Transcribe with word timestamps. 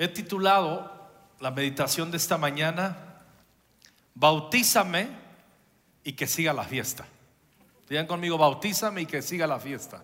He 0.00 0.08
titulado 0.08 0.90
la 1.40 1.50
meditación 1.50 2.10
de 2.10 2.16
esta 2.16 2.38
mañana, 2.38 2.96
Bautízame 4.14 5.08
y 6.02 6.14
que 6.14 6.26
siga 6.26 6.54
la 6.54 6.64
fiesta. 6.64 7.04
Digan 7.86 8.06
conmigo, 8.06 8.38
bautízame 8.38 9.02
y 9.02 9.06
que 9.06 9.20
siga 9.20 9.46
la 9.46 9.60
fiesta. 9.60 10.02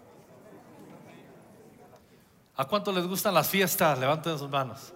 ¿A 2.56 2.67
cuánto 2.67 2.93
les 2.93 3.06
gustan 3.06 3.32
las 3.32 3.48
fiestas? 3.48 3.98
Levanten 3.98 4.38
sus 4.38 4.51
manos. 4.51 4.93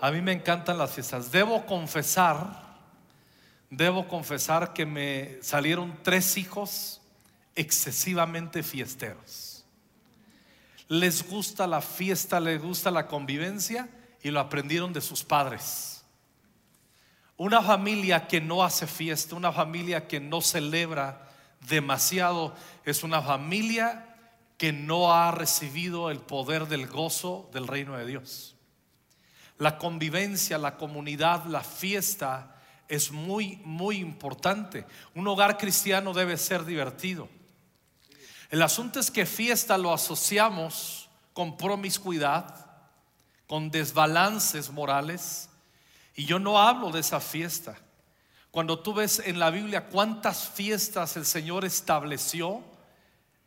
A 0.00 0.10
mí 0.10 0.20
me 0.20 0.32
encantan 0.32 0.78
las 0.78 0.90
fiestas. 0.90 1.30
Debo 1.30 1.64
confesar, 1.64 2.76
debo 3.70 4.08
confesar 4.08 4.72
que 4.72 4.84
me 4.84 5.38
salieron 5.42 5.96
tres 6.02 6.36
hijos 6.36 7.00
excesivamente 7.54 8.64
fiesteros. 8.64 9.64
Les 10.88 11.24
gusta 11.24 11.68
la 11.68 11.80
fiesta, 11.80 12.40
les 12.40 12.60
gusta 12.60 12.90
la 12.90 13.06
convivencia 13.06 13.88
y 14.22 14.30
lo 14.30 14.40
aprendieron 14.40 14.92
de 14.92 15.00
sus 15.00 15.22
padres. 15.22 16.04
Una 17.36 17.62
familia 17.62 18.26
que 18.26 18.40
no 18.40 18.64
hace 18.64 18.86
fiesta, 18.86 19.36
una 19.36 19.52
familia 19.52 20.08
que 20.08 20.18
no 20.18 20.40
celebra 20.40 21.28
demasiado, 21.68 22.54
es 22.84 23.02
una 23.02 23.22
familia 23.22 24.16
que 24.56 24.72
no 24.72 25.12
ha 25.12 25.30
recibido 25.30 26.10
el 26.10 26.18
poder 26.18 26.66
del 26.66 26.88
gozo 26.88 27.48
del 27.52 27.68
reino 27.68 27.96
de 27.96 28.06
Dios. 28.06 28.56
La 29.56 29.78
convivencia, 29.78 30.58
la 30.58 30.76
comunidad, 30.76 31.44
la 31.46 31.62
fiesta 31.62 32.56
es 32.88 33.12
muy, 33.12 33.60
muy 33.64 33.98
importante. 33.98 34.84
Un 35.14 35.28
hogar 35.28 35.58
cristiano 35.58 36.12
debe 36.12 36.36
ser 36.36 36.64
divertido. 36.64 37.28
El 38.50 38.62
asunto 38.62 38.98
es 38.98 39.10
que 39.10 39.26
fiesta 39.26 39.76
lo 39.76 39.92
asociamos 39.92 41.08
con 41.32 41.56
promiscuidad, 41.56 42.67
con 43.48 43.70
desbalances 43.70 44.70
morales, 44.70 45.48
y 46.14 46.26
yo 46.26 46.38
no 46.38 46.60
hablo 46.60 46.92
de 46.92 47.00
esa 47.00 47.18
fiesta. 47.18 47.76
Cuando 48.50 48.78
tú 48.78 48.94
ves 48.94 49.22
en 49.24 49.38
la 49.38 49.50
Biblia 49.50 49.86
cuántas 49.86 50.48
fiestas 50.48 51.16
el 51.16 51.24
Señor 51.24 51.64
estableció, 51.64 52.62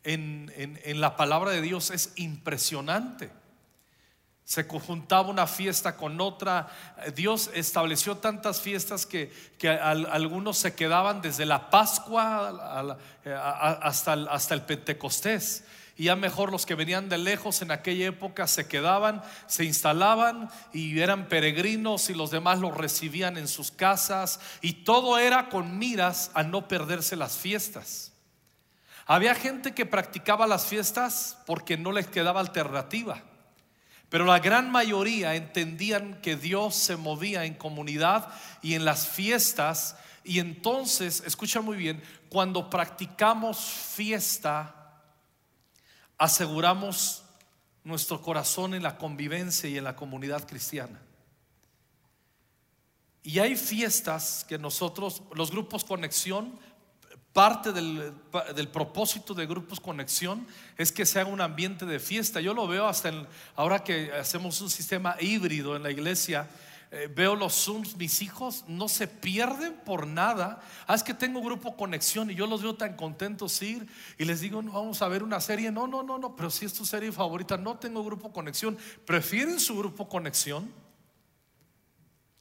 en, 0.04 1.00
la 1.00 1.16
palabra 1.16 1.52
de 1.52 1.62
Dios 1.62 1.90
es 1.90 2.12
impresionante. 2.16 3.30
Se 4.44 4.66
conjuntaba 4.66 5.28
una 5.28 5.46
fiesta 5.46 5.96
con 5.96 6.20
otra. 6.20 6.68
Dios 7.14 7.50
estableció 7.54 8.16
tantas 8.16 8.60
fiestas 8.60 9.06
que, 9.06 9.32
algunos 9.78 10.58
se 10.58 10.74
quedaban 10.74 11.22
desde 11.22 11.46
la 11.46 11.70
Pascua 11.70 12.98
hasta, 13.80 14.12
hasta 14.12 14.54
el 14.54 14.62
Pentecostés. 14.62 15.64
Y 15.96 16.04
ya 16.04 16.16
mejor 16.16 16.50
los 16.50 16.64
que 16.64 16.74
venían 16.74 17.08
de 17.08 17.18
lejos 17.18 17.60
en 17.60 17.70
aquella 17.70 18.06
época 18.06 18.46
se 18.46 18.66
quedaban, 18.66 19.22
se 19.46 19.64
instalaban 19.64 20.50
y 20.72 20.98
eran 21.00 21.28
peregrinos 21.28 22.08
y 22.08 22.14
los 22.14 22.30
demás 22.30 22.60
los 22.60 22.76
recibían 22.76 23.36
en 23.36 23.46
sus 23.46 23.70
casas. 23.70 24.40
Y 24.62 24.84
todo 24.84 25.18
era 25.18 25.48
con 25.48 25.78
miras 25.78 26.30
a 26.34 26.42
no 26.42 26.66
perderse 26.66 27.16
las 27.16 27.36
fiestas. 27.36 28.12
Había 29.06 29.34
gente 29.34 29.74
que 29.74 29.84
practicaba 29.84 30.46
las 30.46 30.66
fiestas 30.66 31.38
porque 31.46 31.76
no 31.76 31.92
les 31.92 32.06
quedaba 32.06 32.40
alternativa. 32.40 33.22
Pero 34.08 34.24
la 34.26 34.38
gran 34.38 34.70
mayoría 34.70 35.34
entendían 35.34 36.20
que 36.20 36.36
Dios 36.36 36.74
se 36.74 36.96
movía 36.96 37.44
en 37.44 37.54
comunidad 37.54 38.28
y 38.60 38.74
en 38.74 38.84
las 38.84 39.08
fiestas. 39.08 39.96
Y 40.22 40.38
entonces, 40.38 41.22
escucha 41.26 41.60
muy 41.60 41.76
bien, 41.76 42.02
cuando 42.28 42.68
practicamos 42.70 43.58
fiesta, 43.58 44.81
aseguramos 46.22 47.24
nuestro 47.82 48.22
corazón 48.22 48.74
en 48.74 48.84
la 48.84 48.96
convivencia 48.96 49.68
y 49.68 49.76
en 49.76 49.82
la 49.82 49.96
comunidad 49.96 50.46
cristiana. 50.46 51.02
Y 53.24 53.40
hay 53.40 53.56
fiestas 53.56 54.46
que 54.48 54.56
nosotros, 54.56 55.22
los 55.34 55.50
grupos 55.50 55.82
conexión, 55.82 56.56
Parte 57.32 57.72
del, 57.72 58.68
propósito 58.70 59.32
de 59.32 59.46
Grupos 59.46 59.80
Conexión 59.80 60.46
es 60.76 60.92
que 60.92 61.06
sea 61.06 61.24
un 61.24 61.40
ambiente 61.40 61.86
de 61.86 61.98
fiesta. 61.98 62.42
Yo 62.42 62.52
lo 62.52 62.68
veo 62.68 62.86
hasta 62.86 63.10
ahora 63.56 63.82
que 63.82 64.12
hacemos 64.12 64.60
un 64.60 64.68
sistema 64.68 65.16
híbrido 65.18 65.74
en 65.74 65.82
la 65.82 65.90
iglesia. 65.90 66.46
Eh, 66.94 67.08
veo 67.10 67.34
los 67.34 67.54
Zooms, 67.54 67.96
mis 67.96 68.20
hijos 68.20 68.64
no 68.68 68.86
se 68.86 69.08
pierden 69.08 69.72
por 69.82 70.06
nada. 70.06 70.60
Ah, 70.86 70.94
es 70.94 71.02
que 71.02 71.14
tengo 71.14 71.40
grupo 71.40 71.74
conexión 71.74 72.30
y 72.30 72.34
yo 72.34 72.46
los 72.46 72.60
veo 72.60 72.74
tan 72.74 72.96
contentos 72.96 73.62
ir 73.62 73.88
y 74.18 74.26
les 74.26 74.42
digo, 74.42 74.60
no, 74.60 74.72
vamos 74.72 75.00
a 75.00 75.08
ver 75.08 75.22
una 75.22 75.40
serie. 75.40 75.72
No, 75.72 75.86
no, 75.86 76.02
no, 76.02 76.18
no, 76.18 76.36
pero 76.36 76.50
si 76.50 76.66
es 76.66 76.74
tu 76.74 76.84
serie 76.84 77.10
favorita, 77.10 77.56
no 77.56 77.78
tengo 77.78 78.04
grupo 78.04 78.30
conexión. 78.30 78.76
Prefieren 79.06 79.58
su 79.58 79.74
grupo 79.78 80.06
conexión 80.06 80.70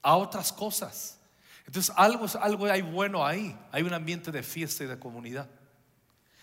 a 0.01 0.17
otras 0.17 0.51
cosas. 0.51 1.17
Entonces 1.65 1.95
algo, 1.95 2.25
algo 2.41 2.65
hay 2.65 2.81
bueno 2.81 3.25
ahí, 3.25 3.57
hay 3.71 3.83
un 3.83 3.93
ambiente 3.93 4.33
de 4.33 4.43
fiesta 4.43 4.83
y 4.83 4.87
de 4.87 4.99
comunidad. 4.99 5.49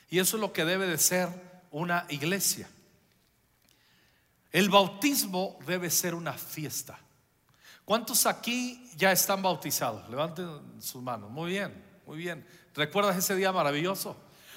Y 0.08 0.18
eso 0.18 0.38
es 0.38 0.40
lo 0.40 0.54
que 0.54 0.64
debe 0.64 0.86
de 0.86 0.96
ser 0.96 1.28
una 1.70 2.06
iglesia. 2.08 2.70
El 4.50 4.70
bautismo 4.70 5.58
debe 5.66 5.90
ser 5.90 6.14
una 6.14 6.32
fiesta. 6.32 6.98
¿Cuántos 7.88 8.26
aquí 8.26 8.86
ya 8.98 9.12
están 9.12 9.40
bautizados? 9.40 10.06
Levanten 10.10 10.46
sus 10.78 11.02
manos. 11.02 11.30
Muy 11.30 11.52
bien, 11.52 11.72
muy 12.06 12.18
bien. 12.18 12.46
¿Recuerdas 12.74 13.16
ese 13.16 13.34
día 13.34 13.50
maravilloso? 13.50 14.14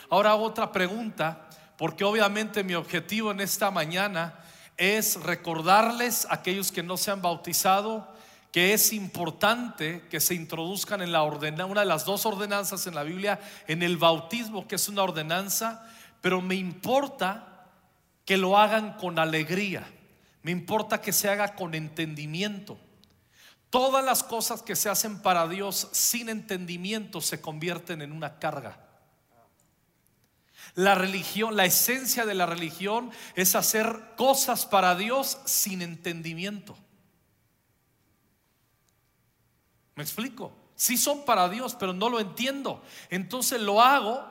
Ahora 0.09 0.35
otra 0.35 0.73
pregunta, 0.73 1.47
porque 1.77 2.03
obviamente 2.03 2.61
mi 2.61 2.73
objetivo 2.73 3.31
en 3.31 3.39
esta 3.39 3.71
mañana 3.71 4.37
es 4.75 5.15
recordarles 5.23 6.25
a 6.25 6.33
aquellos 6.33 6.73
que 6.73 6.83
no 6.83 6.97
se 6.97 7.09
han 7.09 7.21
bautizado 7.21 8.05
que 8.51 8.73
es 8.73 8.91
importante 8.91 10.05
que 10.09 10.19
se 10.19 10.35
introduzcan 10.35 11.01
en 11.01 11.13
la 11.13 11.23
ordenanza, 11.23 11.67
una 11.67 11.79
de 11.79 11.87
las 11.87 12.03
dos 12.03 12.25
ordenanzas 12.25 12.85
en 12.85 12.95
la 12.95 13.03
Biblia, 13.03 13.39
en 13.65 13.81
el 13.81 13.95
bautismo, 13.95 14.67
que 14.67 14.75
es 14.75 14.89
una 14.89 15.03
ordenanza, 15.03 15.89
pero 16.19 16.41
me 16.41 16.55
importa 16.55 17.69
que 18.25 18.35
lo 18.35 18.57
hagan 18.57 18.97
con 18.97 19.19
alegría, 19.19 19.87
me 20.43 20.51
importa 20.51 20.99
que 20.99 21.13
se 21.13 21.29
haga 21.29 21.55
con 21.55 21.75
entendimiento. 21.75 22.77
Todas 23.71 24.03
las 24.03 24.21
cosas 24.21 24.61
que 24.61 24.75
se 24.75 24.89
hacen 24.89 25.21
para 25.21 25.47
Dios 25.47 25.87
sin 25.93 26.27
entendimiento 26.27 27.21
se 27.21 27.39
convierten 27.39 28.01
en 28.01 28.11
una 28.11 28.37
carga. 28.37 28.85
La 30.75 30.93
religión, 30.93 31.55
la 31.55 31.63
esencia 31.63 32.25
de 32.25 32.33
la 32.33 32.45
religión 32.45 33.11
es 33.33 33.55
hacer 33.55 34.13
cosas 34.17 34.65
para 34.65 34.93
Dios 34.95 35.39
sin 35.45 35.81
entendimiento. 35.81 36.77
¿Me 39.95 40.03
explico? 40.03 40.51
Sí 40.75 40.97
son 40.97 41.23
para 41.23 41.47
Dios, 41.47 41.75
pero 41.79 41.93
no 41.93 42.09
lo 42.09 42.19
entiendo. 42.19 42.83
Entonces 43.09 43.61
lo 43.61 43.81
hago 43.81 44.21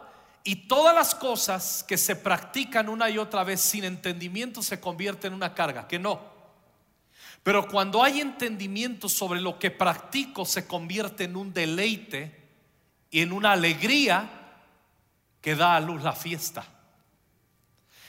y 0.44 0.68
todas 0.68 0.94
las 0.94 1.14
cosas 1.14 1.82
que 1.82 1.96
se 1.96 2.14
practican 2.14 2.90
una 2.90 3.08
y 3.08 3.16
otra 3.16 3.42
vez 3.42 3.62
sin 3.62 3.84
entendimiento 3.84 4.62
se 4.62 4.80
convierten 4.80 5.32
en 5.32 5.36
una 5.36 5.54
carga, 5.54 5.88
que 5.88 5.98
no. 5.98 6.39
Pero 7.42 7.68
cuando 7.68 8.02
hay 8.02 8.20
entendimiento 8.20 9.08
sobre 9.08 9.40
lo 9.40 9.58
que 9.58 9.70
practico 9.70 10.44
se 10.44 10.66
convierte 10.66 11.24
en 11.24 11.36
un 11.36 11.52
deleite 11.52 12.38
y 13.10 13.20
en 13.20 13.32
una 13.32 13.52
alegría 13.52 14.30
que 15.40 15.56
da 15.56 15.76
a 15.76 15.80
luz 15.80 16.02
la 16.02 16.12
fiesta. 16.12 16.64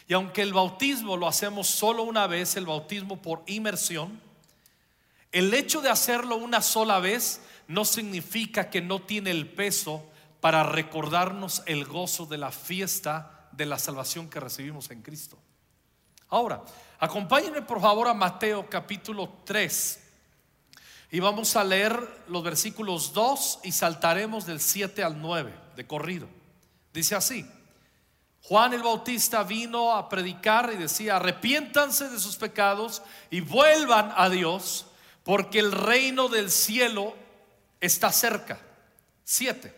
Y 0.07 0.13
aunque 0.13 0.41
el 0.41 0.51
bautismo 0.51 1.15
lo 1.15 1.27
hacemos 1.27 1.67
solo 1.67 2.03
una 2.03 2.27
vez, 2.27 2.57
el 2.57 2.65
bautismo 2.65 3.21
por 3.21 3.43
inmersión, 3.47 4.19
el 5.31 5.53
hecho 5.53 5.81
de 5.81 5.89
hacerlo 5.89 6.35
una 6.35 6.61
sola 6.61 6.99
vez 6.99 7.41
no 7.67 7.85
significa 7.85 8.69
que 8.69 8.81
no 8.81 9.01
tiene 9.01 9.31
el 9.31 9.47
peso 9.47 10.05
para 10.41 10.63
recordarnos 10.63 11.63
el 11.67 11.85
gozo 11.85 12.25
de 12.25 12.37
la 12.37 12.51
fiesta 12.51 13.47
de 13.53 13.65
la 13.65 13.79
salvación 13.79 14.29
que 14.29 14.41
recibimos 14.41 14.91
en 14.91 15.01
Cristo. 15.01 15.37
Ahora, 16.27 16.61
acompáñenme 17.01 17.63
por 17.63 17.81
favor 17.81 18.07
a 18.07 18.13
Mateo 18.13 18.69
capítulo 18.69 19.27
3 19.43 19.99
y 21.09 21.19
vamos 21.19 21.55
a 21.55 21.63
leer 21.63 21.99
los 22.27 22.43
versículos 22.43 23.11
2 23.11 23.61
y 23.63 23.71
saltaremos 23.71 24.45
del 24.45 24.61
7 24.61 25.03
al 25.03 25.19
9 25.19 25.51
de 25.75 25.87
corrido. 25.87 26.27
Dice 26.93 27.15
así, 27.15 27.43
Juan 28.43 28.73
el 28.73 28.83
Bautista 28.83 29.41
vino 29.41 29.95
a 29.95 30.09
predicar 30.09 30.71
y 30.73 30.77
decía, 30.77 31.15
arrepiéntanse 31.15 32.07
de 32.07 32.19
sus 32.19 32.35
pecados 32.35 33.01
y 33.31 33.41
vuelvan 33.41 34.13
a 34.15 34.29
Dios 34.29 34.85
porque 35.23 35.57
el 35.57 35.71
reino 35.71 36.27
del 36.27 36.51
cielo 36.51 37.15
está 37.79 38.11
cerca. 38.11 38.59
Siete. 39.23 39.75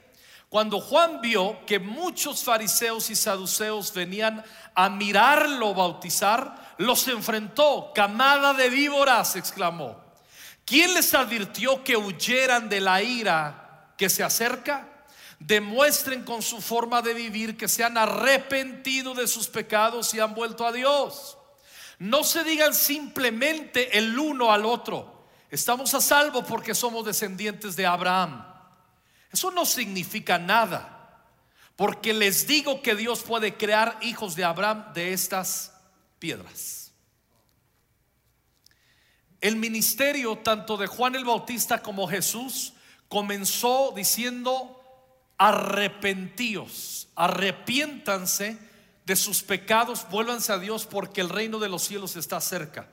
Cuando 0.50 0.82
Juan 0.82 1.22
vio 1.22 1.66
que 1.66 1.80
muchos 1.80 2.44
fariseos 2.44 3.10
y 3.10 3.16
saduceos 3.16 3.94
venían 3.94 4.44
a 4.76 4.90
mirarlo 4.90 5.74
bautizar, 5.74 6.63
los 6.78 7.08
enfrentó. 7.08 7.92
Camada 7.94 8.54
de 8.54 8.70
víboras, 8.70 9.36
exclamó. 9.36 10.02
¿Quién 10.66 10.94
les 10.94 11.14
advirtió 11.14 11.84
que 11.84 11.98
huyeran 11.98 12.70
de 12.70 12.80
la 12.80 13.02
ira 13.02 13.94
que 13.98 14.10
se 14.10 14.24
acerca? 14.24 14.88
Demuestren 15.40 16.24
con 16.24 16.42
su 16.42 16.62
forma 16.62 17.02
de 17.02 17.14
vivir 17.14 17.58
que 17.58 17.68
se 17.68 17.84
han 17.84 17.98
arrepentido 17.98 19.14
de 19.14 19.28
sus 19.28 19.48
pecados 19.48 20.14
y 20.14 20.20
han 20.20 20.34
vuelto 20.34 20.66
a 20.66 20.72
Dios. 20.72 21.38
No 22.00 22.24
se 22.24 22.44
digan 22.44 22.74
simplemente 22.74 23.98
el 23.98 24.18
uno 24.18 24.52
al 24.52 24.66
otro. 24.66 25.28
Estamos 25.50 25.94
a 25.94 26.02
salvo 26.02 26.44
porque 26.44 26.74
somos 26.74 27.06
descendientes 27.06 27.76
de 27.76 27.86
Abraham. 27.86 28.46
Eso 29.32 29.52
no 29.52 29.66
significa 29.66 30.38
nada. 30.38 30.90
Porque 31.76 32.14
les 32.14 32.48
digo 32.48 32.82
que 32.82 32.96
Dios 32.96 33.24
puede 33.24 33.58
crear 33.58 33.98
hijos 34.02 34.36
de 34.36 34.44
Abraham 34.44 34.94
de 34.94 35.12
estas 35.12 35.73
piedras. 36.24 36.94
El 39.42 39.58
ministerio 39.58 40.38
tanto 40.38 40.78
de 40.78 40.88
Juan 40.88 41.16
el 41.16 41.26
Bautista 41.26 41.82
como 41.82 42.08
Jesús 42.08 42.72
comenzó 43.10 43.92
diciendo, 43.94 44.82
arrepentíos, 45.38 47.10
arrepiéntanse 47.18 48.58
de 49.06 49.16
sus 49.18 49.44
pecados, 49.44 50.08
vuélvanse 50.10 50.54
a 50.54 50.60
Dios 50.60 50.86
porque 50.86 51.20
el 51.20 51.28
reino 51.28 51.60
de 51.60 51.68
los 51.68 51.84
cielos 51.84 52.16
está 52.16 52.40
cerca. 52.40 52.88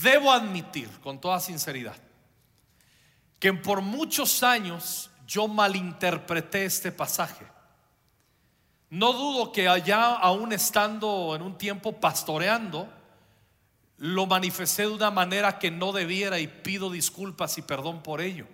Debo 0.00 0.30
admitir 0.30 0.88
con 1.00 1.20
toda 1.20 1.40
sinceridad 1.40 1.96
que 3.40 3.52
por 3.54 3.80
muchos 3.80 4.44
años 4.44 5.10
yo 5.26 5.48
malinterpreté 5.48 6.64
este 6.64 6.92
pasaje. 6.92 7.44
No 8.90 9.12
dudo 9.12 9.52
que 9.52 9.68
allá, 9.68 10.14
aún 10.14 10.52
estando 10.52 11.34
en 11.36 11.42
un 11.42 11.58
tiempo 11.58 11.92
pastoreando, 11.92 12.88
lo 13.98 14.26
manifesté 14.26 14.82
de 14.82 14.88
una 14.88 15.10
manera 15.10 15.58
que 15.58 15.70
no 15.70 15.92
debiera 15.92 16.38
y 16.38 16.46
pido 16.46 16.90
disculpas 16.90 17.58
y 17.58 17.62
perdón 17.62 18.02
por 18.02 18.20
ello. 18.20 18.46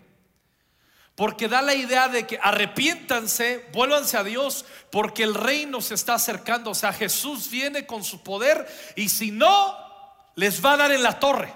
Porque 1.14 1.46
da 1.46 1.62
la 1.62 1.74
idea 1.74 2.08
de 2.08 2.26
que 2.26 2.40
arrepiéntanse, 2.42 3.68
vuélvanse 3.72 4.16
a 4.16 4.24
Dios, 4.24 4.64
porque 4.90 5.22
el 5.22 5.34
reino 5.34 5.80
se 5.80 5.94
está 5.94 6.14
acercando. 6.14 6.70
O 6.70 6.74
sea, 6.74 6.92
Jesús 6.92 7.48
viene 7.50 7.86
con 7.86 8.02
su 8.02 8.22
poder 8.22 8.66
y 8.96 9.08
si 9.08 9.30
no, 9.30 9.76
les 10.34 10.64
va 10.64 10.72
a 10.72 10.76
dar 10.78 10.90
en 10.90 11.04
la 11.04 11.20
torre. 11.20 11.52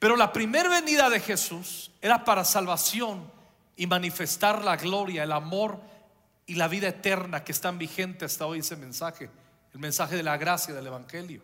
Pero 0.00 0.16
la 0.16 0.32
primera 0.32 0.68
venida 0.68 1.08
de 1.08 1.20
Jesús 1.20 1.92
era 2.00 2.24
para 2.24 2.44
salvación 2.44 3.30
y 3.76 3.86
manifestar 3.86 4.64
la 4.64 4.76
gloria, 4.76 5.22
el 5.22 5.32
amor 5.32 5.80
y 6.46 6.54
la 6.54 6.68
vida 6.68 6.88
eterna 6.88 7.44
que 7.44 7.52
están 7.52 7.78
vigentes 7.78 8.32
hasta 8.32 8.46
hoy 8.46 8.60
ese 8.60 8.76
mensaje, 8.76 9.30
el 9.72 9.80
mensaje 9.80 10.16
de 10.16 10.22
la 10.22 10.36
gracia 10.36 10.74
del 10.74 10.86
Evangelio, 10.86 11.42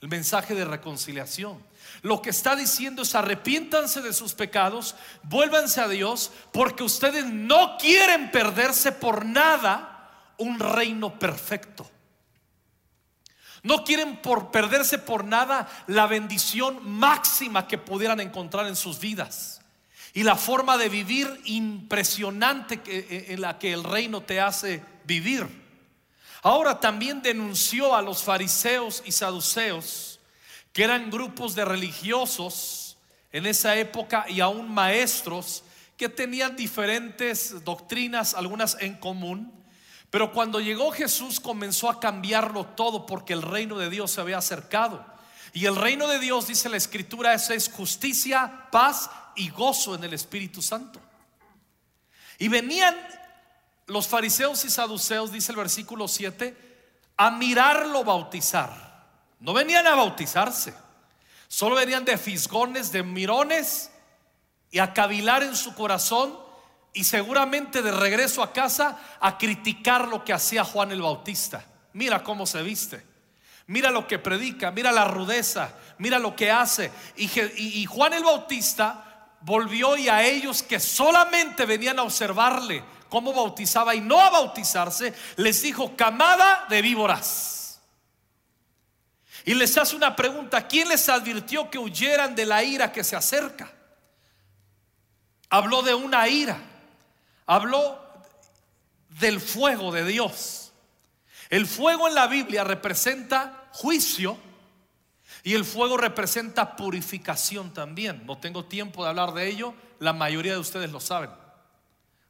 el 0.00 0.08
mensaje 0.08 0.54
de 0.54 0.64
reconciliación. 0.64 1.62
Lo 2.02 2.22
que 2.22 2.30
está 2.30 2.56
diciendo 2.56 3.02
es 3.02 3.14
arrepiéntanse 3.14 4.02
de 4.02 4.12
sus 4.12 4.34
pecados, 4.34 4.94
vuélvanse 5.22 5.80
a 5.80 5.88
Dios, 5.88 6.32
porque 6.52 6.82
ustedes 6.82 7.26
no 7.26 7.76
quieren 7.78 8.30
perderse 8.30 8.92
por 8.92 9.24
nada 9.24 10.34
un 10.38 10.58
reino 10.58 11.18
perfecto. 11.18 11.90
No 13.62 13.84
quieren 13.84 14.22
por 14.22 14.50
perderse 14.50 14.98
por 14.98 15.24
nada 15.24 15.68
la 15.86 16.06
bendición 16.06 16.80
máxima 16.88 17.68
que 17.68 17.76
pudieran 17.76 18.20
encontrar 18.20 18.66
en 18.66 18.76
sus 18.76 18.98
vidas 19.00 19.59
y 20.12 20.22
la 20.22 20.36
forma 20.36 20.76
de 20.76 20.88
vivir 20.88 21.40
impresionante 21.44 22.80
eh, 22.86 23.26
en 23.28 23.40
la 23.40 23.58
que 23.58 23.72
el 23.72 23.84
reino 23.84 24.22
te 24.22 24.40
hace 24.40 24.82
vivir. 25.04 25.46
Ahora 26.42 26.80
también 26.80 27.22
denunció 27.22 27.94
a 27.94 28.02
los 28.02 28.22
fariseos 28.22 29.02
y 29.04 29.12
saduceos 29.12 30.18
que 30.72 30.84
eran 30.84 31.10
grupos 31.10 31.54
de 31.54 31.64
religiosos 31.64 32.96
en 33.32 33.46
esa 33.46 33.76
época 33.76 34.24
y 34.28 34.40
aún 34.40 34.72
maestros 34.72 35.62
que 35.96 36.08
tenían 36.08 36.56
diferentes 36.56 37.62
doctrinas, 37.64 38.34
algunas 38.34 38.76
en 38.80 38.94
común. 38.94 39.52
Pero 40.08 40.32
cuando 40.32 40.58
llegó 40.60 40.90
Jesús 40.90 41.38
comenzó 41.38 41.90
a 41.90 42.00
cambiarlo 42.00 42.64
todo 42.66 43.06
porque 43.06 43.32
el 43.32 43.42
reino 43.42 43.78
de 43.78 43.90
Dios 43.90 44.10
se 44.10 44.20
había 44.20 44.38
acercado. 44.38 45.04
Y 45.52 45.66
el 45.66 45.76
reino 45.76 46.06
de 46.06 46.18
Dios, 46.18 46.46
dice 46.46 46.68
la 46.68 46.76
escritura, 46.76 47.34
es, 47.34 47.50
es 47.50 47.68
justicia, 47.68 48.68
paz 48.70 49.10
y 49.34 49.50
gozo 49.50 49.94
en 49.94 50.04
el 50.04 50.14
Espíritu 50.14 50.62
Santo. 50.62 51.00
Y 52.38 52.48
venían 52.48 52.96
los 53.86 54.06
fariseos 54.06 54.64
y 54.64 54.70
saduceos, 54.70 55.32
dice 55.32 55.52
el 55.52 55.58
versículo 55.58 56.08
7, 56.08 56.56
a 57.16 57.30
mirarlo 57.30 58.04
bautizar. 58.04 58.90
No 59.40 59.52
venían 59.52 59.86
a 59.86 59.94
bautizarse, 59.94 60.74
solo 61.48 61.74
venían 61.76 62.04
de 62.04 62.16
fisgones, 62.16 62.92
de 62.92 63.02
mirones 63.02 63.90
y 64.70 64.78
a 64.78 64.94
cavilar 64.94 65.42
en 65.42 65.56
su 65.56 65.74
corazón 65.74 66.38
y 66.92 67.04
seguramente 67.04 67.82
de 67.82 67.92
regreso 67.92 68.42
a 68.42 68.52
casa 68.52 68.98
a 69.20 69.38
criticar 69.38 70.08
lo 70.08 70.24
que 70.24 70.32
hacía 70.32 70.64
Juan 70.64 70.92
el 70.92 71.02
Bautista. 71.02 71.64
Mira 71.92 72.22
cómo 72.22 72.46
se 72.46 72.62
viste. 72.62 73.09
Mira 73.70 73.92
lo 73.92 74.08
que 74.08 74.18
predica, 74.18 74.72
mira 74.72 74.90
la 74.90 75.04
rudeza, 75.04 75.72
mira 75.98 76.18
lo 76.18 76.34
que 76.34 76.50
hace. 76.50 76.90
Y, 77.14 77.86
Juan 77.86 78.12
el 78.14 78.24
Bautista 78.24 79.36
volvió 79.42 79.96
y 79.96 80.08
a 80.08 80.24
ellos 80.24 80.64
que 80.64 80.80
solamente 80.80 81.66
venían 81.66 82.00
a 82.00 82.02
observarle 82.02 82.82
cómo 83.08 83.32
bautizaba 83.32 83.94
y 83.94 84.00
no 84.00 84.20
a 84.20 84.28
bautizarse, 84.30 85.14
les 85.36 85.62
dijo, 85.62 85.94
camada 85.94 86.66
de 86.68 86.82
víboras. 86.82 87.80
Y 89.44 89.54
les 89.54 89.78
hace 89.78 89.94
una 89.94 90.16
pregunta, 90.16 90.66
¿quién 90.66 90.88
les 90.88 91.08
advirtió 91.08 91.70
que 91.70 91.78
huyeran 91.78 92.34
de 92.34 92.46
la 92.46 92.64
ira 92.64 92.90
que 92.90 93.04
se 93.04 93.14
acerca? 93.14 93.70
Habló 95.48 95.82
de 95.82 95.94
una 95.94 96.26
ira, 96.26 96.58
habló 97.46 98.02
del 99.10 99.40
fuego 99.40 99.92
de 99.92 100.04
Dios. 100.06 100.72
El 101.50 101.68
fuego 101.68 102.08
en 102.08 102.16
la 102.16 102.26
Biblia 102.26 102.64
representa 102.64 103.59
juicio 103.72 104.38
y 105.42 105.54
el 105.54 105.64
fuego 105.64 105.96
representa 105.96 106.76
purificación 106.76 107.72
también. 107.72 108.24
No 108.26 108.38
tengo 108.38 108.64
tiempo 108.64 109.02
de 109.02 109.10
hablar 109.10 109.32
de 109.32 109.48
ello, 109.48 109.74
la 109.98 110.12
mayoría 110.12 110.52
de 110.52 110.58
ustedes 110.58 110.90
lo 110.90 111.00
saben. 111.00 111.30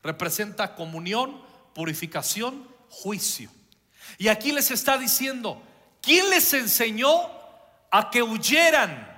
Representa 0.03 0.75
comunión, 0.75 1.43
purificación, 1.75 2.67
juicio. 2.89 3.51
Y 4.19 4.29
aquí 4.29 4.53
les 4.53 4.71
está 4.71 4.99
diciendo, 4.99 5.63
¿Quién 6.01 6.31
les 6.31 6.53
enseñó 6.55 7.11
a 7.91 8.11
que 8.11 8.23
huyeran? 8.23 9.09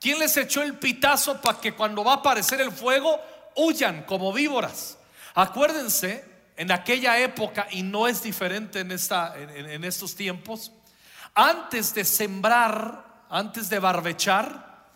¿Quién 0.00 0.18
les 0.18 0.36
echó 0.36 0.62
el 0.62 0.78
pitazo 0.78 1.40
para 1.40 1.60
que 1.60 1.74
cuando 1.74 2.02
va 2.02 2.12
a 2.12 2.16
aparecer 2.16 2.60
el 2.60 2.72
fuego 2.72 3.20
huyan 3.56 4.04
como 4.04 4.32
víboras? 4.32 4.98
Acuérdense, 5.34 6.24
en 6.56 6.72
aquella 6.72 7.18
época, 7.18 7.66
y 7.70 7.82
no 7.82 8.08
es 8.08 8.22
diferente 8.22 8.80
en, 8.80 8.92
esta, 8.92 9.34
en, 9.38 9.84
estos 9.84 10.14
tiempos, 10.14 10.72
antes 11.34 11.94
de 11.94 12.04
sembrar, 12.04 13.24
antes 13.28 13.68
de 13.68 13.78
barbechar, 13.78 14.86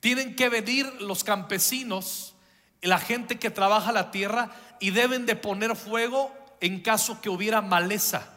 tienen 0.00 0.36
que 0.36 0.48
venir 0.48 0.86
los 1.00 1.24
campesinos, 1.24 2.34
la 2.80 2.98
gente 2.98 3.38
que 3.38 3.50
trabaja 3.50 3.92
la 3.92 4.10
tierra, 4.10 4.50
y 4.80 4.90
deben 4.90 5.26
de 5.26 5.36
poner 5.36 5.76
fuego 5.76 6.32
en 6.60 6.80
caso 6.80 7.20
que 7.20 7.28
hubiera 7.28 7.60
maleza. 7.60 8.28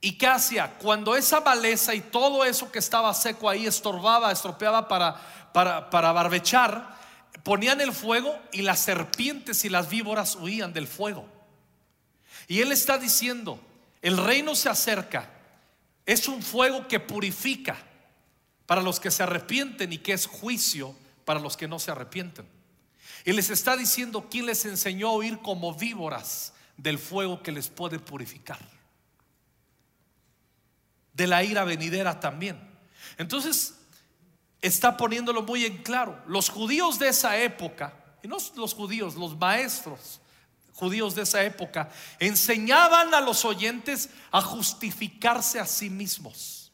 ¿Y 0.00 0.18
qué 0.18 0.26
hacía? 0.26 0.74
Cuando 0.78 1.16
esa 1.16 1.40
maleza 1.40 1.94
y 1.94 2.00
todo 2.00 2.44
eso 2.44 2.70
que 2.70 2.78
estaba 2.78 3.14
seco 3.14 3.48
ahí 3.48 3.66
estorbaba, 3.66 4.30
estropeaba 4.30 4.86
para, 4.86 5.16
para, 5.52 5.88
para 5.88 6.12
barbechar, 6.12 6.94
ponían 7.42 7.80
el 7.80 7.92
fuego 7.92 8.38
y 8.52 8.62
las 8.62 8.80
serpientes 8.80 9.64
y 9.64 9.70
las 9.70 9.88
víboras 9.88 10.36
huían 10.36 10.72
del 10.72 10.86
fuego. 10.86 11.26
Y 12.48 12.60
él 12.60 12.72
está 12.72 12.98
diciendo, 12.98 13.58
el 14.02 14.18
reino 14.18 14.54
se 14.54 14.68
acerca, 14.68 15.30
es 16.06 16.28
un 16.28 16.42
fuego 16.42 16.86
que 16.88 17.00
purifica 17.00 17.76
para 18.66 18.82
los 18.82 19.00
que 19.00 19.10
se 19.10 19.22
arrepienten 19.22 19.92
y 19.92 19.98
que 19.98 20.12
es 20.12 20.26
juicio 20.26 20.94
para 21.24 21.40
los 21.40 21.56
que 21.56 21.68
no 21.68 21.78
se 21.78 21.90
arrepienten. 21.90 22.46
Y 23.24 23.32
les 23.32 23.50
está 23.50 23.76
diciendo 23.76 24.28
quién 24.30 24.46
les 24.46 24.64
enseñó 24.64 25.08
a 25.08 25.16
huir 25.16 25.38
como 25.38 25.74
víboras 25.74 26.52
del 26.76 26.98
fuego 26.98 27.42
que 27.42 27.52
les 27.52 27.68
puede 27.68 27.98
purificar 27.98 28.58
de 31.14 31.26
la 31.26 31.42
ira 31.42 31.64
venidera 31.64 32.20
también. 32.20 32.60
Entonces, 33.16 33.74
está 34.60 34.96
poniéndolo 34.96 35.42
muy 35.42 35.64
en 35.64 35.82
claro. 35.82 36.20
Los 36.26 36.50
judíos 36.50 36.98
de 36.98 37.08
esa 37.08 37.38
época, 37.38 37.94
y 38.22 38.28
no 38.28 38.36
los 38.56 38.74
judíos, 38.74 39.14
los 39.14 39.38
maestros 39.38 40.20
judíos 40.74 41.14
de 41.14 41.22
esa 41.22 41.42
época, 41.42 41.90
enseñaban 42.18 43.14
a 43.14 43.20
los 43.20 43.44
oyentes 43.44 44.10
a 44.30 44.40
justificarse 44.42 45.60
a 45.60 45.66
sí 45.66 45.88
mismos. 45.88 46.72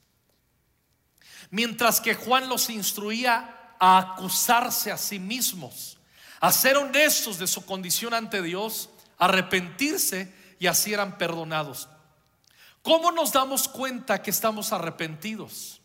Mientras 1.51 2.01
que 2.01 2.15
Juan 2.15 2.49
los 2.49 2.71
instruía 2.71 3.75
a 3.79 3.99
acusarse 3.99 4.91
a 4.91 4.97
sí 4.97 5.19
mismos, 5.19 5.99
a 6.41 6.51
ser 6.53 6.77
honestos 6.77 7.39
de 7.39 7.47
su 7.47 7.65
condición 7.67 8.15
ante 8.15 8.41
Dios, 8.43 8.89
arrepentirse 9.19 10.33
y 10.59 10.67
así 10.67 10.93
eran 10.93 11.19
perdonados. 11.19 11.89
¿Cómo 12.83 13.13
nos 13.13 13.33
damos 13.33 13.69
cuenta 13.69 14.23
que 14.23 14.31
estamos 14.31 14.73
arrepentidos? 14.73 15.80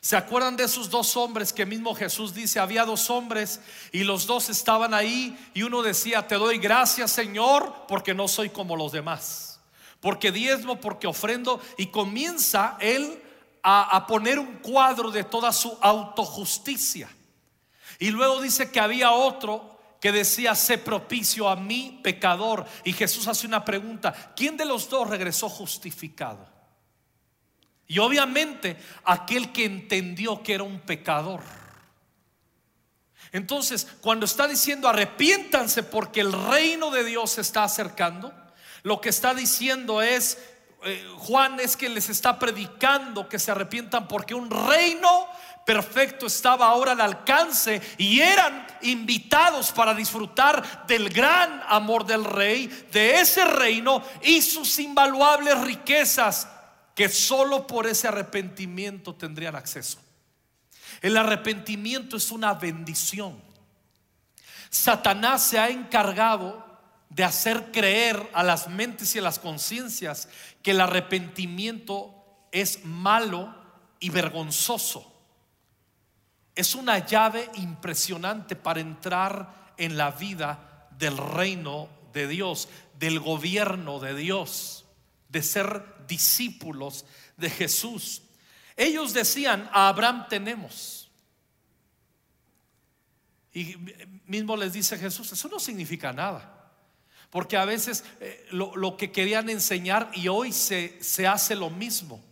¿Se 0.00 0.16
acuerdan 0.16 0.56
de 0.56 0.64
esos 0.64 0.88
dos 0.88 1.14
hombres 1.16 1.52
que 1.52 1.66
mismo 1.66 1.94
Jesús 1.94 2.32
dice, 2.32 2.58
había 2.58 2.86
dos 2.86 3.10
hombres 3.10 3.60
y 3.92 4.02
los 4.02 4.26
dos 4.26 4.48
estaban 4.48 4.94
ahí 4.94 5.38
y 5.52 5.62
uno 5.62 5.82
decía, 5.82 6.26
te 6.26 6.36
doy 6.36 6.56
gracias 6.56 7.10
Señor 7.10 7.84
porque 7.86 8.14
no 8.14 8.26
soy 8.26 8.48
como 8.48 8.76
los 8.76 8.92
demás, 8.92 9.60
porque 10.00 10.32
diezmo, 10.32 10.80
porque 10.80 11.06
ofrendo 11.06 11.60
y 11.76 11.88
comienza 11.88 12.78
él 12.80 13.22
a, 13.62 13.94
a 13.94 14.06
poner 14.06 14.38
un 14.38 14.56
cuadro 14.56 15.10
de 15.10 15.24
toda 15.24 15.52
su 15.52 15.76
autojusticia. 15.82 17.10
Y 17.98 18.08
luego 18.08 18.40
dice 18.40 18.70
que 18.70 18.80
había 18.80 19.12
otro 19.12 19.78
que 20.00 20.12
decía, 20.12 20.54
sé 20.54 20.78
propicio 20.78 21.46
a 21.46 21.56
mí, 21.56 22.00
pecador. 22.02 22.64
Y 22.84 22.94
Jesús 22.94 23.28
hace 23.28 23.46
una 23.46 23.62
pregunta, 23.66 24.32
¿quién 24.34 24.56
de 24.56 24.64
los 24.64 24.88
dos 24.88 25.10
regresó 25.10 25.50
justificado? 25.50 26.48
Y 27.90 27.98
obviamente 27.98 28.76
aquel 29.02 29.50
que 29.50 29.64
entendió 29.64 30.44
que 30.44 30.54
era 30.54 30.62
un 30.62 30.78
pecador. 30.78 31.40
Entonces, 33.32 33.84
cuando 34.00 34.26
está 34.26 34.46
diciendo 34.46 34.88
arrepiéntanse 34.88 35.82
porque 35.82 36.20
el 36.20 36.32
reino 36.32 36.92
de 36.92 37.02
Dios 37.02 37.32
se 37.32 37.40
está 37.40 37.64
acercando, 37.64 38.32
lo 38.84 39.00
que 39.00 39.08
está 39.08 39.34
diciendo 39.34 40.02
es, 40.02 40.38
eh, 40.84 41.04
Juan 41.16 41.58
es 41.58 41.76
que 41.76 41.88
les 41.88 42.08
está 42.10 42.38
predicando 42.38 43.28
que 43.28 43.40
se 43.40 43.50
arrepientan 43.50 44.06
porque 44.06 44.36
un 44.36 44.50
reino 44.50 45.26
perfecto 45.66 46.26
estaba 46.26 46.68
ahora 46.68 46.92
al 46.92 47.00
alcance 47.00 47.82
y 47.98 48.20
eran 48.20 48.68
invitados 48.82 49.72
para 49.72 49.94
disfrutar 49.94 50.86
del 50.86 51.08
gran 51.08 51.60
amor 51.66 52.06
del 52.06 52.24
rey, 52.24 52.68
de 52.92 53.18
ese 53.18 53.44
reino 53.44 54.00
y 54.22 54.42
sus 54.42 54.78
invaluables 54.78 55.60
riquezas 55.62 56.46
que 57.00 57.08
solo 57.08 57.66
por 57.66 57.86
ese 57.86 58.08
arrepentimiento 58.08 59.14
tendrían 59.14 59.56
acceso. 59.56 59.98
El 61.00 61.16
arrepentimiento 61.16 62.18
es 62.18 62.30
una 62.30 62.52
bendición. 62.52 63.40
Satanás 64.68 65.42
se 65.42 65.58
ha 65.58 65.70
encargado 65.70 66.62
de 67.08 67.24
hacer 67.24 67.72
creer 67.72 68.28
a 68.34 68.42
las 68.42 68.68
mentes 68.68 69.16
y 69.16 69.18
a 69.18 69.22
las 69.22 69.38
conciencias 69.38 70.28
que 70.62 70.72
el 70.72 70.80
arrepentimiento 70.82 72.14
es 72.52 72.84
malo 72.84 73.54
y 73.98 74.10
vergonzoso. 74.10 75.10
Es 76.54 76.74
una 76.74 76.98
llave 76.98 77.48
impresionante 77.54 78.56
para 78.56 78.80
entrar 78.80 79.72
en 79.78 79.96
la 79.96 80.10
vida 80.10 80.86
del 80.98 81.16
reino 81.16 81.88
de 82.12 82.28
Dios, 82.28 82.68
del 82.98 83.20
gobierno 83.20 84.00
de 84.00 84.14
Dios, 84.14 84.84
de 85.30 85.42
ser 85.42 85.84
discípulos 86.06 87.04
de 87.36 87.48
Jesús. 87.48 88.22
Ellos 88.76 89.12
decían, 89.12 89.68
a 89.72 89.88
Abraham 89.88 90.26
tenemos. 90.28 91.10
Y 93.52 93.76
mismo 94.26 94.56
les 94.56 94.72
dice 94.72 94.96
Jesús, 94.96 95.32
eso 95.32 95.48
no 95.48 95.58
significa 95.58 96.12
nada. 96.12 96.72
Porque 97.30 97.56
a 97.56 97.64
veces 97.64 98.04
eh, 98.20 98.46
lo, 98.50 98.96
que 98.96 99.12
querían 99.12 99.48
enseñar 99.48 100.10
y 100.14 100.28
hoy 100.28 100.52
se, 100.52 101.02
se 101.02 101.26
hace 101.26 101.54
lo 101.54 101.70
mismo 101.70 102.22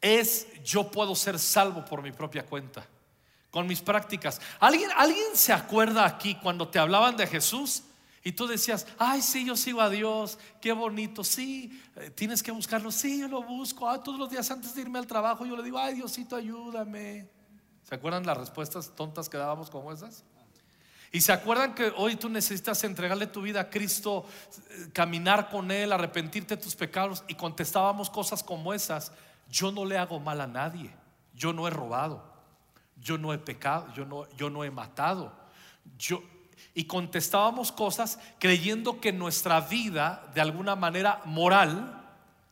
es 0.00 0.46
yo 0.62 0.90
puedo 0.90 1.14
ser 1.14 1.38
salvo 1.38 1.84
por 1.84 2.02
mi 2.02 2.12
propia 2.12 2.44
cuenta, 2.44 2.86
con 3.50 3.66
mis 3.66 3.80
prácticas. 3.80 4.40
¿Alguien, 4.60 4.90
¿Alguien 4.96 5.34
se 5.34 5.52
acuerda 5.52 6.04
aquí 6.04 6.34
cuando 6.36 6.68
te 6.68 6.78
hablaban 6.78 7.16
de 7.16 7.26
Jesús? 7.26 7.84
Y 8.28 8.32
tú 8.32 8.46
decías, 8.46 8.86
ay, 8.98 9.22
sí, 9.22 9.46
yo 9.46 9.56
sigo 9.56 9.80
a 9.80 9.88
Dios, 9.88 10.38
qué 10.60 10.72
bonito, 10.72 11.24
sí, 11.24 11.82
eh, 11.96 12.10
tienes 12.10 12.42
que 12.42 12.50
buscarlo, 12.50 12.90
sí, 12.90 13.20
yo 13.20 13.26
lo 13.26 13.42
busco. 13.42 13.88
Ah, 13.88 14.02
todos 14.02 14.18
los 14.18 14.28
días 14.28 14.50
antes 14.50 14.74
de 14.74 14.82
irme 14.82 14.98
al 14.98 15.06
trabajo 15.06 15.46
yo 15.46 15.56
le 15.56 15.62
digo, 15.62 15.78
ay, 15.78 15.94
Diosito, 15.94 16.36
ayúdame. 16.36 17.26
¿Se 17.84 17.94
acuerdan 17.94 18.26
las 18.26 18.36
respuestas 18.36 18.94
tontas 18.94 19.30
que 19.30 19.38
dábamos 19.38 19.70
como 19.70 19.90
esas? 19.90 20.24
Y 21.10 21.22
se 21.22 21.32
acuerdan 21.32 21.74
que 21.74 21.90
hoy 21.96 22.16
tú 22.16 22.28
necesitas 22.28 22.84
entregarle 22.84 23.28
tu 23.28 23.40
vida 23.40 23.62
a 23.62 23.70
Cristo, 23.70 24.26
eh, 24.72 24.90
caminar 24.92 25.48
con 25.48 25.70
Él, 25.70 25.90
arrepentirte 25.90 26.56
de 26.56 26.62
tus 26.62 26.76
pecados 26.76 27.24
y 27.28 27.34
contestábamos 27.34 28.10
cosas 28.10 28.42
como 28.42 28.74
esas. 28.74 29.10
Yo 29.48 29.72
no 29.72 29.86
le 29.86 29.96
hago 29.96 30.20
mal 30.20 30.42
a 30.42 30.46
nadie, 30.46 30.94
yo 31.34 31.54
no 31.54 31.66
he 31.66 31.70
robado, 31.70 32.30
yo 33.00 33.16
no 33.16 33.32
he 33.32 33.38
pecado, 33.38 33.90
yo 33.94 34.04
no, 34.04 34.28
yo 34.36 34.50
no 34.50 34.64
he 34.64 34.70
matado. 34.70 35.32
Yo, 35.96 36.22
y 36.74 36.84
contestábamos 36.84 37.72
cosas 37.72 38.18
creyendo 38.38 39.00
que 39.00 39.12
nuestra 39.12 39.60
vida, 39.60 40.30
de 40.34 40.40
alguna 40.40 40.76
manera 40.76 41.20
moral, 41.24 42.04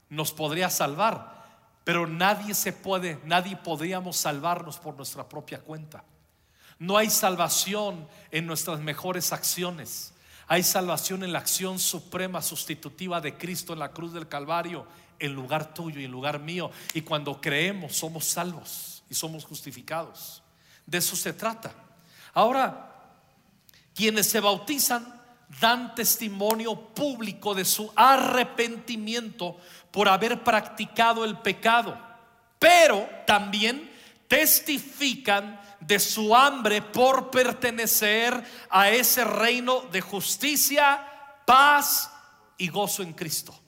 nos 0.08 0.32
podría 0.32 0.70
salvar. 0.70 1.36
Pero 1.84 2.06
nadie 2.06 2.54
se 2.54 2.72
puede, 2.72 3.20
nadie 3.24 3.56
podríamos 3.56 4.16
salvarnos 4.16 4.78
por 4.78 4.96
nuestra 4.96 5.28
propia 5.28 5.60
cuenta. 5.60 6.02
No 6.78 6.96
hay 6.96 7.10
salvación 7.10 8.08
en 8.30 8.46
nuestras 8.46 8.80
mejores 8.80 9.32
acciones. 9.32 10.12
Hay 10.48 10.62
salvación 10.62 11.22
en 11.22 11.32
la 11.32 11.38
acción 11.38 11.78
suprema 11.78 12.42
sustitutiva 12.42 13.20
de 13.20 13.36
Cristo 13.36 13.72
en 13.72 13.78
la 13.78 13.92
cruz 13.92 14.12
del 14.12 14.28
Calvario, 14.28 14.86
en 15.18 15.32
lugar 15.32 15.74
tuyo 15.74 16.00
y 16.00 16.04
en 16.04 16.10
lugar 16.10 16.38
mío. 16.38 16.70
Y 16.94 17.02
cuando 17.02 17.40
creemos 17.40 17.96
somos 17.96 18.24
salvos 18.26 19.02
y 19.08 19.14
somos 19.14 19.44
justificados. 19.44 20.42
De 20.84 20.98
eso 20.98 21.16
se 21.16 21.32
trata. 21.32 21.72
Ahora, 22.34 22.95
quienes 23.96 24.28
se 24.28 24.40
bautizan 24.40 25.16
dan 25.60 25.94
testimonio 25.94 26.76
público 26.76 27.54
de 27.54 27.64
su 27.64 27.90
arrepentimiento 27.96 29.56
por 29.90 30.08
haber 30.08 30.44
practicado 30.44 31.24
el 31.24 31.38
pecado, 31.38 31.96
pero 32.58 33.08
también 33.26 33.90
testifican 34.28 35.60
de 35.80 35.98
su 35.98 36.34
hambre 36.34 36.82
por 36.82 37.30
pertenecer 37.30 38.44
a 38.68 38.90
ese 38.90 39.24
reino 39.24 39.82
de 39.92 40.00
justicia, 40.00 41.00
paz 41.46 42.10
y 42.58 42.68
gozo 42.68 43.02
en 43.02 43.14
Cristo. 43.14 43.58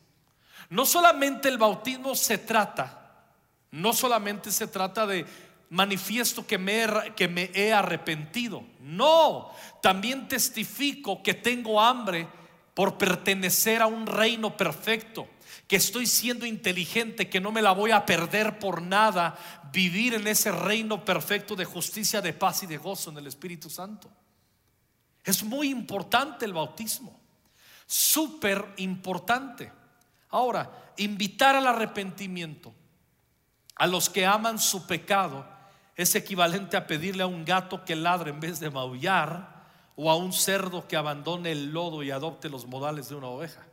No 0.69 0.85
solamente 0.85 1.49
el 1.49 1.57
bautismo 1.57 2.15
se 2.15 2.37
trata, 2.37 3.25
no 3.71 3.93
solamente 3.93 4.51
se 4.51 4.67
trata 4.67 5.07
de 5.07 5.25
manifiesto 5.71 6.47
que 6.47 6.59
me, 6.59 6.85
he, 6.85 7.15
que 7.15 7.29
me 7.29 7.51
he 7.55 7.73
arrepentido, 7.73 8.65
no, 8.81 9.51
también 9.83 10.29
testifico 10.29 11.23
que 11.23 11.35
tengo 11.35 11.81
hambre 11.81 12.27
por 12.75 12.97
pertenecer 12.97 13.83
a 13.83 13.87
un 13.87 14.07
reino 14.07 14.57
perfecto 14.57 15.29
que 15.67 15.77
estoy 15.77 16.07
siendo 16.07 16.47
inteligente, 16.47 17.29
que 17.29 17.41
no 17.41 17.53
me 17.53 17.61
la 17.61 17.73
voy 17.73 17.91
a 17.91 18.07
perder 18.07 18.59
por 18.59 18.81
nada, 18.81 19.37
vivir 19.71 20.15
en 20.15 20.27
ese 20.27 20.51
reino 20.51 21.05
perfecto 21.05 21.55
de 21.55 21.67
justicia, 21.67 22.23
de 22.23 22.33
paz 22.33 22.63
y 22.63 22.67
de 22.67 22.79
gozo 22.79 23.11
en 23.11 23.19
el 23.19 23.27
Espíritu 23.27 23.69
Santo. 23.69 24.09
Es 25.23 25.45
muy 25.45 25.69
importante 25.69 26.47
el 26.47 26.55
bautismo, 26.55 27.21
súper 27.87 28.73
importante. 28.79 29.71
Ahora, 30.31 30.93
invitar 30.97 31.55
al 31.55 31.67
arrepentimiento 31.67 32.73
a 33.77 33.87
los 33.87 34.09
que 34.09 34.25
aman 34.25 34.59
su 34.59 34.87
pecado 34.87 35.58
es 35.99 36.15
equivalente 36.15 36.77
a 36.77 36.87
pedirle 36.87 37.25
a 37.25 37.27
un 37.27 37.45
gato 37.45 37.85
que 37.85 37.97
ladre 37.97 38.31
en 38.31 38.39
vez 38.39 38.61
de 38.61 38.71
maullar 38.71 39.67
o 39.97 40.09
a 40.11 40.17
un 40.17 40.33
cerdo 40.33 40.87
que 40.87 40.97
abandone 40.97 41.51
el 41.51 41.73
lodo 41.73 42.05
y 42.05 42.13
adopte 42.13 42.49
los 42.49 42.67
modales 42.67 43.09
de 43.09 43.17
una 43.17 43.27
oveja. 43.27 43.67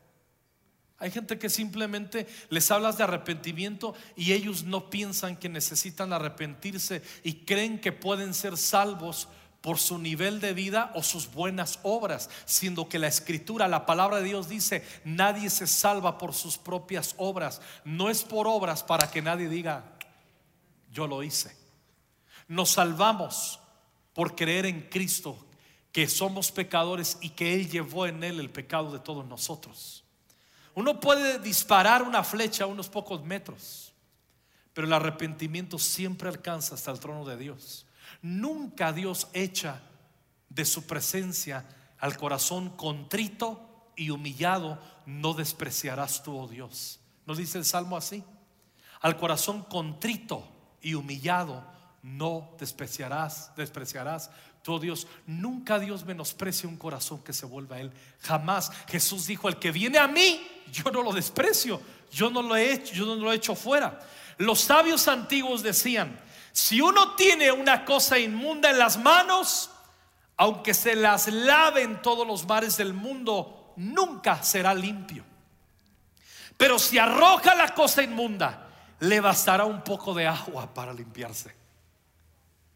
Hay 0.98 1.12
gente 1.12 1.38
que 1.38 1.52
simplemente 1.52 2.26
les 2.50 2.72
hablas 2.72 2.98
de 2.98 3.04
arrepentimiento 3.04 3.94
y 4.16 4.34
ellos 4.34 4.64
no 4.64 4.90
piensan 4.90 5.38
que 5.38 5.50
necesitan 5.50 6.14
arrepentirse 6.14 7.04
y 7.24 7.46
creen 7.46 7.80
que 7.80 7.92
pueden 7.92 8.34
ser 8.34 8.58
salvos 8.58 9.28
por 9.62 9.78
su 9.78 10.00
nivel 10.00 10.40
de 10.40 10.54
vida 10.54 10.92
o 10.96 11.04
sus 11.04 11.32
buenas 11.32 11.80
obras, 11.84 12.32
siendo 12.46 12.90
que 12.90 12.98
la 12.98 13.08
escritura, 13.08 13.68
la 13.68 13.86
palabra 13.86 14.18
de 14.18 14.24
Dios 14.24 14.50
dice, 14.50 14.84
nadie 15.04 15.52
se 15.52 15.68
salva 15.68 16.18
por 16.18 16.34
sus 16.34 16.58
propias 16.58 17.14
obras, 17.18 17.62
no 17.84 18.10
es 18.10 18.24
por 18.24 18.48
obras 18.48 18.82
para 18.82 19.12
que 19.12 19.22
nadie 19.22 19.48
diga, 19.48 19.84
yo 20.92 21.06
lo 21.06 21.22
hice. 21.22 21.65
Nos 22.48 22.72
salvamos 22.72 23.60
por 24.14 24.36
creer 24.36 24.66
en 24.66 24.82
Cristo, 24.90 25.38
que 25.92 26.08
somos 26.08 26.52
pecadores 26.52 27.18
y 27.22 27.30
que 27.30 27.54
Él 27.54 27.70
llevó 27.70 28.06
en 28.06 28.24
Él 28.24 28.40
el 28.40 28.50
pecado 28.50 28.92
de 28.92 29.00
todos 29.00 29.26
nosotros. 29.26 30.04
Uno 30.74 31.00
puede 31.00 31.40
disparar 31.40 32.04
una 32.04 32.24
flecha 32.24 32.66
a 32.66 32.68
unos 32.68 32.90
pocos 32.90 33.24
metros, 33.24 33.94
pero 34.74 34.88
el 34.88 34.94
arrepentimiento 34.94 35.80
siempre 35.80 36.28
alcanza 36.28 36.76
hasta 36.76 36.92
el 36.92 37.00
trono 37.00 37.24
de 37.24 37.38
Dios. 37.38 37.86
Nunca 38.22 38.92
Dios 38.92 39.28
echa 39.32 39.82
de 40.50 40.66
su 40.66 40.86
presencia 40.86 41.66
al 41.98 42.18
corazón 42.18 42.72
contrito 42.72 43.92
y 43.96 44.10
humillado, 44.10 44.80
no 45.06 45.34
despreciarás 45.34 46.24
tú, 46.24 46.38
oh 46.38 46.48
Dios. 46.48 47.00
¿No 47.26 47.36
dice 47.36 47.58
el 47.58 47.66
Salmo 47.66 47.96
así? 47.96 48.24
Al 49.00 49.18
corazón 49.18 49.64
contrito 49.64 50.48
y 50.82 50.94
humillado, 50.94 51.66
no 52.06 52.56
despreciarás, 52.60 53.52
despreciarás 53.56 54.30
todo 54.62 54.80
Dios, 54.80 55.08
nunca 55.26 55.80
Dios 55.80 56.06
menosprecia 56.06 56.70
un 56.70 56.78
corazón 56.78 57.24
que 57.24 57.34
se 57.34 57.46
vuelva 57.46 57.76
a 57.76 57.82
Él. 57.82 57.92
Jamás. 58.22 58.72
Jesús 58.88 59.28
dijo, 59.28 59.50
el 59.50 59.58
que 59.58 59.72
viene 59.72 59.98
a 59.98 60.08
mí, 60.08 60.42
yo 60.72 60.92
no 60.92 61.04
lo 61.04 61.14
desprecio. 61.14 61.82
Yo 62.12 62.30
no 62.30 62.42
lo 62.42 62.56
he 62.56 62.74
hecho, 62.74 62.94
yo 62.94 63.06
no 63.06 63.16
lo 63.16 63.32
he 63.32 63.36
hecho 63.36 63.56
fuera. 63.56 64.00
Los 64.38 64.62
sabios 64.62 65.08
antiguos 65.08 65.62
decían, 65.62 66.20
si 66.52 66.80
uno 66.80 67.16
tiene 67.16 67.52
una 67.52 67.86
cosa 67.86 68.18
inmunda 68.18 68.70
en 68.70 68.80
las 68.80 68.98
manos, 68.98 69.70
aunque 70.38 70.74
se 70.74 70.96
las 70.96 71.28
lave 71.28 71.84
en 71.84 72.02
todos 72.02 72.26
los 72.26 72.48
mares 72.48 72.78
del 72.78 72.94
mundo, 72.94 73.74
nunca 73.78 74.42
será 74.42 74.74
limpio. 74.74 75.24
Pero 76.58 76.80
si 76.80 76.98
arroja 76.98 77.54
la 77.56 77.74
cosa 77.74 78.02
inmunda 78.02 78.68
le 79.00 79.20
bastará 79.20 79.66
un 79.66 79.84
poco 79.84 80.14
de 80.14 80.28
agua 80.28 80.74
para 80.74 80.94
limpiarse. 80.94 81.65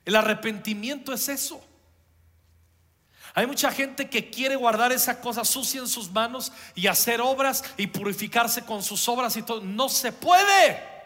El 0.06 0.16
arrepentimiento 0.16 1.14
es 1.14 1.30
eso. 1.30 1.64
Hay 3.34 3.46
mucha 3.46 3.72
gente 3.72 4.10
que 4.10 4.30
quiere 4.30 4.56
guardar 4.56 4.92
esa 4.92 5.22
cosa 5.22 5.46
sucia 5.46 5.80
en 5.80 5.88
sus 5.88 6.12
manos 6.12 6.52
y 6.76 6.88
hacer 6.88 7.22
obras 7.22 7.64
y 7.78 7.88
purificarse 7.88 8.64
con 8.66 8.84
sus 8.84 9.08
obras 9.08 9.38
y 9.38 9.44
todo. 9.44 9.62
No 9.62 9.88
se 9.88 10.12
puede. 10.12 10.99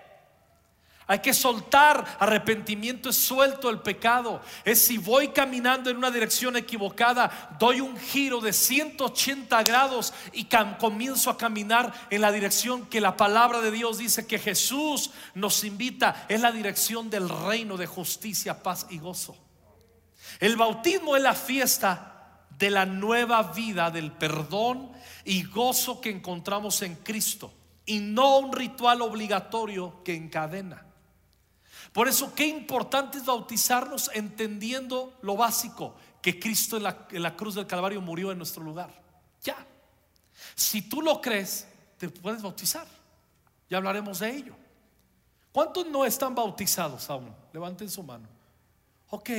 Hay 1.05 1.19
que 1.19 1.33
soltar, 1.33 2.17
arrepentimiento 2.19 3.10
es 3.10 3.17
suelto 3.17 3.69
el 3.69 3.79
pecado. 3.79 4.41
Es 4.63 4.86
si 4.86 4.98
voy 4.98 5.29
caminando 5.29 5.89
en 5.89 5.98
una 5.98 6.12
dirección 6.12 6.55
equivocada, 6.55 7.55
doy 7.60 7.81
un 7.81 7.98
giro 7.98 8.39
de 8.39 8.53
180 8.53 9.63
grados 9.63 10.13
y 10.31 10.48
comienzo 10.79 11.29
a 11.29 11.38
caminar 11.38 11.93
en 12.10 12.22
la 12.22 12.31
dirección 12.31 12.86
que 12.86 13.01
la 13.01 13.17
palabra 13.17 13.60
de 13.60 13.72
Dios 13.72 13.98
dice 13.98 14.25
que 14.25 14.39
Jesús 14.39 15.12
nos 15.33 15.63
invita. 15.65 16.25
Es 16.29 16.39
la 16.39 16.51
dirección 16.51 17.10
del 17.10 17.27
reino 17.27 17.75
de 17.75 17.86
justicia, 17.86 18.63
paz 18.63 18.88
y 18.89 18.98
gozo. 18.98 19.36
El 20.39 20.55
bautismo 20.55 21.17
es 21.17 21.24
la 21.24 21.33
fiesta 21.33 22.45
de 22.57 22.69
la 22.69 22.86
nueva 22.86 23.43
vida, 23.51 23.91
del 23.91 24.12
perdón 24.12 24.91
y 25.25 25.43
gozo 25.43 26.00
que 26.00 26.10
encontramos 26.10 26.81
en 26.81 26.95
Cristo. 26.95 27.53
Y 27.86 28.00
no 28.00 28.38
un 28.38 28.53
ritual 28.53 29.01
obligatorio 29.01 30.01
que 30.03 30.15
encadena. 30.15 30.93
Por 31.94 32.08
eso, 32.08 32.34
qué 32.34 32.48
importante 32.48 33.20
es 33.20 33.26
bautizarnos 33.26 34.10
entendiendo 34.14 35.14
lo 35.22 35.38
básico, 35.38 35.96
que 36.22 36.40
Cristo 36.40 36.78
en 36.78 36.84
la, 36.84 37.36
cruz 37.36 37.56
del 37.56 37.68
Calvario 37.68 38.02
murió 38.02 38.32
en 38.32 38.40
nuestro 38.40 38.64
lugar. 38.64 38.92
Ya. 39.44 39.56
Si 40.56 40.82
tú 40.82 41.02
lo 41.02 41.22
crees, 41.22 41.68
te 41.98 42.10
puedes 42.10 42.42
bautizar. 42.42 42.88
Ya 43.70 43.78
hablaremos 43.78 44.20
de 44.20 44.36
ello. 44.36 44.56
¿Cuántos 45.52 45.86
no 45.86 46.04
están 46.04 46.34
bautizados 46.34 47.10
aún? 47.12 47.32
Levanten 47.54 47.90
su 47.90 48.02
mano. 48.02 48.28
Ok, 49.12 49.30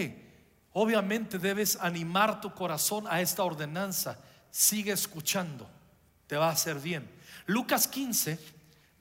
obviamente 0.74 1.40
debes 1.40 1.76
animar 1.80 2.40
tu 2.40 2.54
corazón 2.54 3.06
a 3.08 3.20
esta 3.20 3.42
ordenanza. 3.42 4.16
Sigue 4.48 4.92
escuchando, 4.92 5.68
te 6.28 6.36
va 6.36 6.50
a 6.50 6.52
hacer 6.52 6.78
bien. 6.78 7.10
Lucas 7.46 7.88
15, 7.88 8.38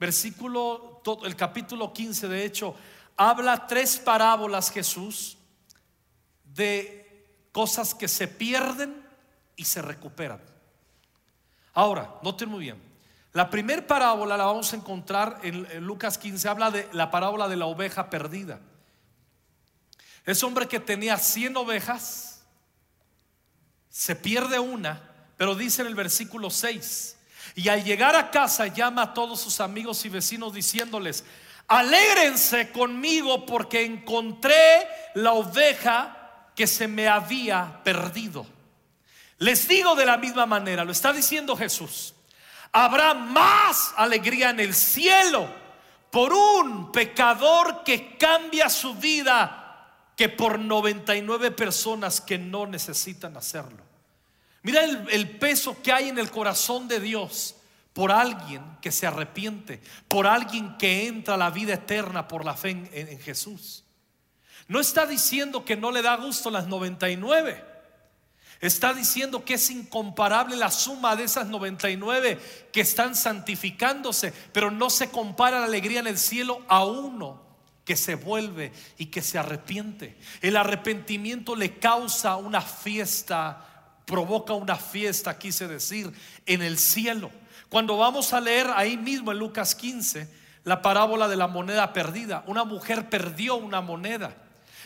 versículo, 0.00 1.02
el 1.24 1.36
capítulo 1.36 1.92
15, 1.92 2.26
de 2.26 2.44
hecho, 2.44 2.74
habla 3.16 3.66
tres 3.66 3.98
parábolas 3.98 4.70
Jesús 4.70 5.38
de 6.44 7.04
cosas 7.52 7.94
que 7.94 8.08
se 8.08 8.28
pierden 8.28 9.04
y 9.56 9.64
se 9.64 9.82
recuperan. 9.82 10.40
Ahora, 11.72 12.18
noten 12.22 12.48
muy 12.48 12.60
bien. 12.60 12.94
La 13.32 13.50
primera 13.50 13.84
parábola 13.84 14.36
la 14.36 14.44
vamos 14.44 14.72
a 14.72 14.76
encontrar 14.76 15.40
en, 15.42 15.84
Lucas 15.84 16.18
15, 16.18 16.48
habla 16.48 16.70
de 16.70 16.88
la 16.92 17.10
parábola 17.10 17.48
de 17.48 17.56
la 17.56 17.66
oveja 17.66 18.08
perdida. 18.08 18.60
Es 20.24 20.42
hombre 20.44 20.68
que 20.68 20.78
tenía 20.78 21.18
100 21.18 21.56
ovejas, 21.56 22.44
se 23.90 24.14
pierde 24.14 24.58
una, 24.58 25.02
pero 25.36 25.54
dice 25.54 25.82
en 25.82 25.88
el 25.88 25.96
versículo 25.96 26.48
6, 26.48 27.16
y 27.56 27.68
al 27.68 27.84
llegar 27.84 28.14
a 28.16 28.30
casa 28.30 28.68
llama 28.68 29.02
a 29.02 29.14
todos 29.14 29.40
sus 29.40 29.60
amigos 29.60 30.04
y 30.04 30.08
vecinos 30.08 30.54
diciéndoles, 30.54 31.24
Alégrense 31.68 32.70
conmigo 32.70 33.46
porque 33.46 33.84
encontré 33.84 34.86
la 35.14 35.32
oveja 35.32 36.50
que 36.54 36.66
se 36.66 36.86
me 36.86 37.08
había 37.08 37.80
perdido. 37.82 38.46
Les 39.38 39.66
digo 39.66 39.94
de 39.94 40.06
la 40.06 40.16
misma 40.16 40.46
manera, 40.46 40.84
lo 40.84 40.92
está 40.92 41.12
diciendo 41.12 41.56
Jesús, 41.56 42.14
habrá 42.72 43.14
más 43.14 43.92
alegría 43.96 44.50
en 44.50 44.60
el 44.60 44.74
cielo 44.74 45.48
por 46.10 46.32
un 46.32 46.92
pecador 46.92 47.82
que 47.82 48.16
cambia 48.16 48.68
su 48.68 48.94
vida 48.94 49.60
que 50.16 50.28
por 50.28 50.58
99 50.58 51.50
personas 51.50 52.20
que 52.20 52.38
no 52.38 52.66
necesitan 52.66 53.36
hacerlo. 53.36 53.82
Mira 54.62 54.84
el, 54.84 55.08
el 55.10 55.38
peso 55.38 55.82
que 55.82 55.92
hay 55.92 56.08
en 56.08 56.18
el 56.18 56.30
corazón 56.30 56.86
de 56.86 57.00
Dios 57.00 57.56
por 57.94 58.10
alguien 58.10 58.62
que 58.82 58.92
se 58.92 59.06
arrepiente, 59.06 59.80
por 60.08 60.26
alguien 60.26 60.76
que 60.76 61.06
entra 61.06 61.34
a 61.34 61.38
la 61.38 61.50
vida 61.50 61.74
eterna 61.74 62.28
por 62.28 62.44
la 62.44 62.54
fe 62.54 62.70
en, 62.92 63.20
Jesús. 63.20 63.84
No 64.66 64.80
está 64.80 65.06
diciendo 65.06 65.64
que 65.64 65.76
no 65.76 65.92
le 65.92 66.02
da 66.02 66.16
gusto 66.16 66.50
las 66.50 66.66
99. 66.66 67.64
Está 68.60 68.92
diciendo 68.92 69.44
que 69.44 69.54
es 69.54 69.70
incomparable 69.70 70.56
la 70.56 70.72
suma 70.72 71.14
de 71.14 71.24
esas 71.24 71.46
99 71.46 72.68
que 72.72 72.80
están 72.80 73.14
santificándose, 73.14 74.32
pero 74.52 74.72
no 74.72 74.90
se 74.90 75.10
compara 75.10 75.60
la 75.60 75.66
alegría 75.66 76.00
en 76.00 76.08
el 76.08 76.18
cielo 76.18 76.62
a 76.66 76.84
uno 76.84 77.44
que 77.84 77.96
se 77.96 78.16
vuelve 78.16 78.72
y 78.98 79.06
que 79.06 79.22
se 79.22 79.38
arrepiente. 79.38 80.18
El 80.40 80.56
arrepentimiento 80.56 81.54
le 81.54 81.78
causa 81.78 82.34
una 82.36 82.60
fiesta, 82.60 83.94
provoca 84.04 84.54
una 84.54 84.76
fiesta, 84.76 85.38
quise 85.38 85.68
decir, 85.68 86.12
en 86.44 86.62
el 86.62 86.76
cielo. 86.78 87.30
Cuando 87.74 87.96
vamos 87.96 88.32
a 88.32 88.40
leer 88.40 88.70
ahí 88.76 88.96
mismo 88.96 89.32
en 89.32 89.38
Lucas 89.40 89.74
15 89.74 90.28
la 90.62 90.80
parábola 90.80 91.26
de 91.26 91.34
la 91.34 91.48
moneda 91.48 91.92
perdida, 91.92 92.44
una 92.46 92.62
mujer 92.62 93.10
perdió 93.10 93.56
una 93.56 93.80
moneda. 93.80 94.32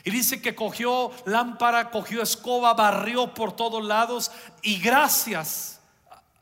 Y 0.04 0.10
dice 0.10 0.40
que 0.40 0.54
cogió 0.54 1.10
lámpara, 1.26 1.90
cogió 1.90 2.22
escoba, 2.22 2.72
barrió 2.72 3.34
por 3.34 3.54
todos 3.54 3.84
lados 3.84 4.30
y 4.62 4.78
gracias 4.78 5.82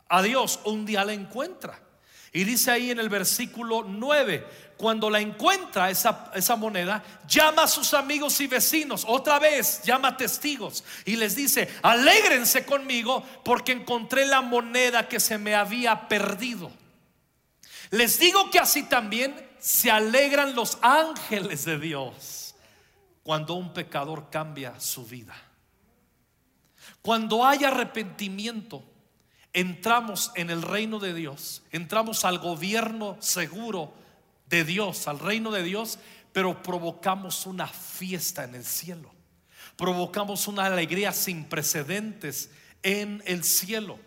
a 0.09 0.23
Dios 0.23 0.61
un 0.63 0.87
día 0.87 1.05
la 1.05 1.15
encuentra. 1.15 1.81
Y 2.33 2.45
dice 2.45 2.71
ahí 2.71 2.93
en 2.93 3.01
el 3.01 3.09
versículo 3.09 3.83
9, 3.85 4.47
cuando 4.77 5.09
la 5.09 5.21
encuentra 5.21 5.91
esa, 5.91 6.31
esa, 6.35 6.57
moneda, 6.57 7.03
llama 7.27 7.63
a 7.63 7.69
sus 7.69 7.95
amigos 7.95 8.41
y 8.41 8.47
vecinos, 8.47 9.05
otra 9.07 9.39
vez 9.39 9.83
llama 9.83 10.17
testigos 10.17 10.85
y 11.05 11.17
les 11.17 11.35
dice, 11.35 11.69
alégrense 11.83 12.67
conmigo 12.67 13.25
porque 13.45 13.73
encontré 13.73 14.27
la 14.27 14.43
moneda 14.43 15.09
que 15.09 15.19
se 15.19 15.39
me 15.39 15.55
había 15.55 16.09
perdido. 16.09 16.71
Les 17.91 18.19
digo 18.19 18.51
que 18.51 18.59
así 18.59 18.83
también 18.83 19.35
se 19.59 19.91
alegran 19.91 20.55
los 20.55 20.79
ángeles 20.83 21.65
de 21.65 21.79
Dios 21.79 22.55
cuando 23.23 23.55
un 23.55 23.73
pecador 23.73 24.29
cambia 24.31 24.79
su 24.79 25.07
vida. 25.07 25.35
Cuando 27.03 27.45
hay 27.47 27.65
arrepentimiento, 27.65 28.85
entramos 29.53 30.33
en 30.35 30.51
el 30.51 30.61
reino 30.61 30.99
de 30.99 31.15
Dios, 31.15 31.63
entramos 31.71 32.25
al 32.25 32.39
gobierno 32.39 33.17
seguro 33.21 33.95
de 34.49 34.65
Dios, 34.65 35.09
al 35.09 35.19
reino 35.19 35.51
de 35.51 35.63
Dios, 35.63 35.99
pero 36.33 36.63
provocamos 36.63 37.47
una 37.47 37.67
fiesta 37.67 38.45
en 38.45 38.55
el 38.55 38.65
cielo. 38.65 39.11
Provocamos 39.77 40.49
una 40.49 40.67
alegría 40.67 41.13
sin 41.13 41.45
precedentes 41.45 42.51
en 42.83 43.23
el 43.27 43.45
cielo. 43.45 43.99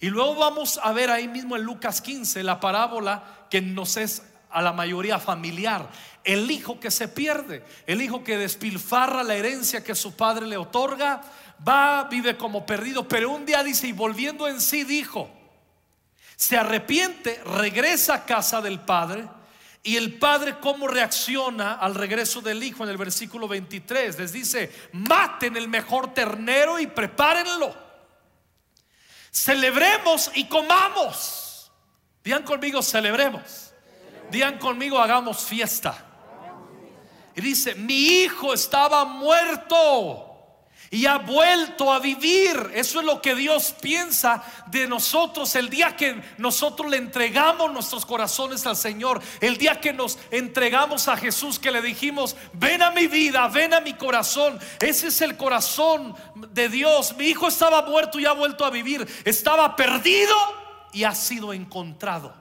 Y 0.00 0.08
luego 0.08 0.34
vamos 0.34 0.78
a 0.82 0.92
ver 0.92 1.10
ahí 1.10 1.28
mismo 1.28 1.56
en 1.56 1.62
Lucas 1.62 2.00
15 2.00 2.42
la 2.42 2.60
parábola 2.60 3.46
que 3.50 3.60
nos 3.60 3.96
es 3.96 4.22
a 4.50 4.62
la 4.62 4.72
mayoría 4.72 5.18
familiar. 5.18 5.88
El 6.24 6.50
hijo 6.50 6.80
que 6.80 6.90
se 6.90 7.08
pierde, 7.08 7.64
el 7.86 8.02
hijo 8.02 8.24
que 8.24 8.36
despilfarra 8.36 9.22
la 9.22 9.34
herencia 9.34 9.84
que 9.84 9.94
su 9.94 10.16
padre 10.16 10.46
le 10.46 10.56
otorga, 10.56 11.22
va, 11.66 12.04
vive 12.04 12.36
como 12.36 12.66
perdido, 12.66 13.06
pero 13.06 13.30
un 13.30 13.46
día 13.46 13.62
dice, 13.62 13.88
y 13.88 13.92
volviendo 13.92 14.48
en 14.48 14.60
sí 14.60 14.84
dijo, 14.84 15.30
se 16.36 16.56
arrepiente, 16.56 17.40
regresa 17.44 18.14
a 18.14 18.24
casa 18.24 18.60
del 18.60 18.80
padre 18.80 19.28
y 19.82 19.96
el 19.96 20.18
padre 20.18 20.58
cómo 20.60 20.88
reacciona 20.88 21.74
al 21.74 21.94
regreso 21.94 22.40
del 22.40 22.62
hijo 22.62 22.84
en 22.84 22.90
el 22.90 22.96
versículo 22.96 23.46
23. 23.46 24.18
Les 24.18 24.32
dice, 24.32 24.72
maten 24.92 25.56
el 25.56 25.68
mejor 25.68 26.12
ternero 26.12 26.78
y 26.78 26.86
prepárenlo. 26.86 27.74
Celebremos 29.30 30.30
y 30.34 30.46
comamos. 30.46 31.70
Digan 32.24 32.42
conmigo, 32.42 32.82
celebremos. 32.82 33.72
Digan 34.30 34.58
conmigo, 34.58 34.98
hagamos 34.98 35.44
fiesta. 35.44 36.04
Y 37.36 37.40
dice, 37.40 37.74
mi 37.74 38.22
hijo 38.22 38.54
estaba 38.54 39.04
muerto 39.04 40.25
y 40.90 41.06
ha 41.06 41.18
vuelto 41.18 41.92
a 41.92 41.98
vivir. 41.98 42.70
Eso 42.74 43.00
es 43.00 43.06
lo 43.06 43.20
que 43.20 43.34
Dios 43.34 43.74
piensa 43.80 44.42
de 44.68 44.86
nosotros 44.86 45.54
el 45.56 45.68
día 45.68 45.96
que 45.96 46.22
nosotros 46.38 46.90
le 46.90 46.96
entregamos 46.96 47.72
nuestros 47.72 48.06
corazones 48.06 48.66
al 48.66 48.76
Señor, 48.76 49.20
el 49.40 49.56
día 49.56 49.80
que 49.80 49.92
nos 49.92 50.18
entregamos 50.30 51.08
a 51.08 51.16
Jesús, 51.16 51.58
que 51.58 51.70
le 51.70 51.82
dijimos, 51.82 52.36
ven 52.52 52.82
a 52.82 52.90
mi 52.90 53.06
vida, 53.06 53.48
ven 53.48 53.74
a 53.74 53.80
mi 53.80 53.94
corazón. 53.94 54.58
Ese 54.80 55.08
es 55.08 55.20
el 55.20 55.36
corazón 55.36 56.14
de 56.52 56.68
Dios. 56.68 57.16
Mi 57.16 57.26
hijo 57.26 57.48
estaba 57.48 57.82
muerto 57.82 58.18
y 58.18 58.26
ha 58.26 58.32
vuelto 58.32 58.64
a 58.64 58.70
vivir. 58.70 59.06
Estaba 59.24 59.74
perdido 59.76 60.34
y 60.92 61.04
ha 61.04 61.14
sido 61.14 61.52
encontrado. 61.52 62.34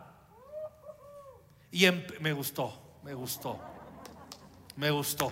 Y 1.71 1.85
em, 1.85 2.05
me 2.21 2.31
gustó, 2.31 2.99
me 3.03 3.13
gustó, 3.13 3.59
me 4.77 4.91
gustó. 4.91 5.31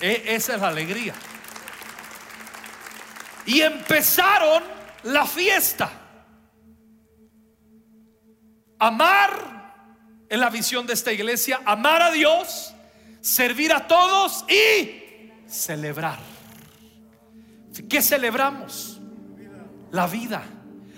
E, 0.00 0.22
esa 0.34 0.54
es 0.54 0.60
la 0.60 0.68
alegría 0.68 1.14
y 3.48 3.62
empezaron 3.62 4.62
la 5.04 5.24
fiesta. 5.24 5.90
Amar 8.78 10.26
en 10.28 10.38
la 10.38 10.50
visión 10.50 10.86
de 10.86 10.92
esta 10.92 11.12
iglesia, 11.12 11.62
amar 11.64 12.02
a 12.02 12.10
Dios, 12.10 12.74
servir 13.22 13.72
a 13.72 13.88
todos 13.88 14.44
y 14.50 15.48
celebrar. 15.48 16.18
¿Qué 17.88 18.02
celebramos? 18.02 19.00
La 19.92 20.06
vida, 20.06 20.42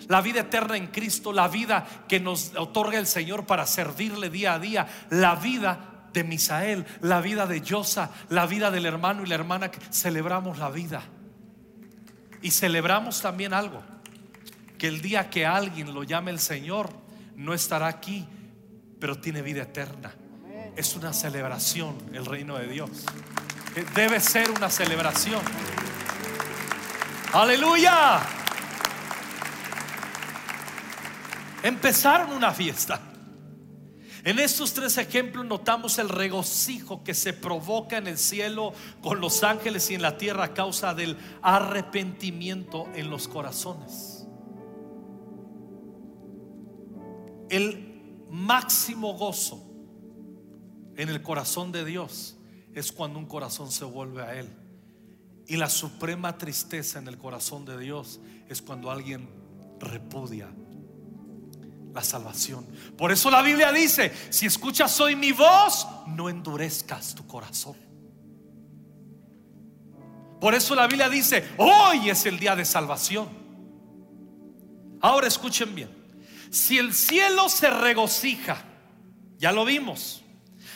la 0.08 0.20
vida 0.20 0.40
eterna 0.40 0.76
en 0.76 0.88
Cristo, 0.88 1.32
la 1.32 1.46
vida 1.46 1.86
que 2.08 2.18
nos 2.18 2.56
otorga 2.56 2.98
el 2.98 3.06
Señor 3.06 3.46
para 3.46 3.64
servirle 3.64 4.28
día 4.28 4.54
a 4.54 4.58
día, 4.58 4.88
la 5.10 5.36
vida 5.36 6.08
de 6.12 6.24
Misael, 6.24 6.84
la 7.00 7.20
vida 7.20 7.46
de 7.46 7.60
Yosa, 7.60 8.10
la 8.28 8.46
vida 8.46 8.72
del 8.72 8.86
hermano 8.86 9.22
y 9.22 9.28
la 9.28 9.36
hermana 9.36 9.70
que 9.70 9.78
celebramos 9.92 10.58
la 10.58 10.70
vida. 10.70 11.04
Y 12.42 12.50
celebramos 12.50 13.20
también 13.20 13.53
algo, 13.53 13.83
que 14.79 14.88
el 14.88 15.03
día 15.03 15.29
que 15.31 15.44
alguien 15.46 15.92
lo 15.92 16.05
llame 16.05 16.31
el 16.31 16.40
Señor, 16.40 16.90
no 17.37 17.55
estará 17.55 17.87
aquí, 17.87 18.26
pero 18.98 19.18
tiene 19.18 19.42
vida 19.42 19.62
eterna. 19.62 20.14
Es 20.76 20.94
una 20.96 21.12
celebración 21.12 21.96
el 22.12 22.24
reino 22.24 22.57
de 22.57 22.66
Dios. 22.66 22.90
Eh, 23.76 23.85
debe 23.94 24.20
ser 24.20 24.50
una 24.50 24.70
celebración. 24.70 25.40
Aleluya. 27.33 28.20
Empezaron 31.62 32.33
una 32.33 32.53
fiesta. 32.53 33.10
En 34.24 34.38
estos 34.38 34.74
tres 34.74 34.98
ejemplos 34.98 35.46
notamos 35.46 35.98
el 35.98 36.09
regocijo 36.09 37.02
que 37.02 37.14
se 37.14 37.33
provoca 37.33 37.96
en 37.96 38.06
el 38.06 38.18
cielo 38.18 38.72
con 39.02 39.20
los 39.20 39.42
ángeles 39.42 39.90
y 39.90 39.94
en 39.94 40.02
la 40.02 40.18
tierra 40.18 40.44
a 40.44 40.54
causa 40.54 40.92
del 40.94 41.16
arrepentimiento 41.40 42.87
en 42.94 43.09
los 43.09 43.28
corazones. 43.28 44.26
El 47.48 48.26
máximo 48.30 49.14
gozo 49.14 49.66
en 50.96 51.09
el 51.09 51.22
corazón 51.22 51.72
de 51.72 51.85
Dios 51.85 52.37
es 52.74 52.92
cuando 52.92 53.18
un 53.18 53.26
corazón 53.26 53.70
se 53.72 53.85
vuelve 53.85 54.22
a 54.22 54.38
Él. 54.38 54.48
Y 55.46 55.56
la 55.56 55.68
suprema 55.68 56.37
tristeza 56.37 56.98
en 56.98 57.09
el 57.09 57.16
corazón 57.18 57.64
de 57.64 57.78
Dios 57.78 58.20
es 58.48 58.61
cuando 58.61 58.90
alguien 58.90 59.28
repudia 59.80 60.48
la 61.92 62.03
salvación. 62.03 62.66
Por 62.96 63.12
eso 63.12 63.31
la 63.31 63.42
Biblia 63.42 63.72
dice, 63.72 64.12
si 64.31 64.46
escuchas 64.46 65.00
hoy 65.00 65.16
mi 65.16 65.33
voz, 65.33 65.87
no 66.07 66.29
endurezcas 66.29 67.14
tu 67.14 67.26
corazón. 67.26 67.76
Por 70.40 70.55
eso 70.55 70.74
la 70.74 70.87
Biblia 70.87 71.09
dice, 71.09 71.44
hoy 71.59 72.09
es 72.11 72.24
el 72.26 72.38
día 72.38 72.57
de 72.57 72.64
salvación. 72.64 73.29
Ahora 75.00 75.26
escuchen 75.26 75.74
bien, 75.74 75.90
si 76.50 76.79
el 76.79 76.94
cielo 76.94 77.48
se 77.48 77.70
regocija, 77.70 78.64
ya 79.37 79.53
lo 79.53 79.64
vimos, 79.64 80.22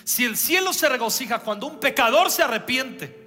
si 0.05 0.25
el 0.25 0.37
cielo 0.37 0.73
se 0.73 0.89
regocija 0.89 1.41
cuando 1.41 1.67
un 1.67 1.81
pecador 1.81 2.31
se 2.31 2.43
arrepiente, 2.43 3.25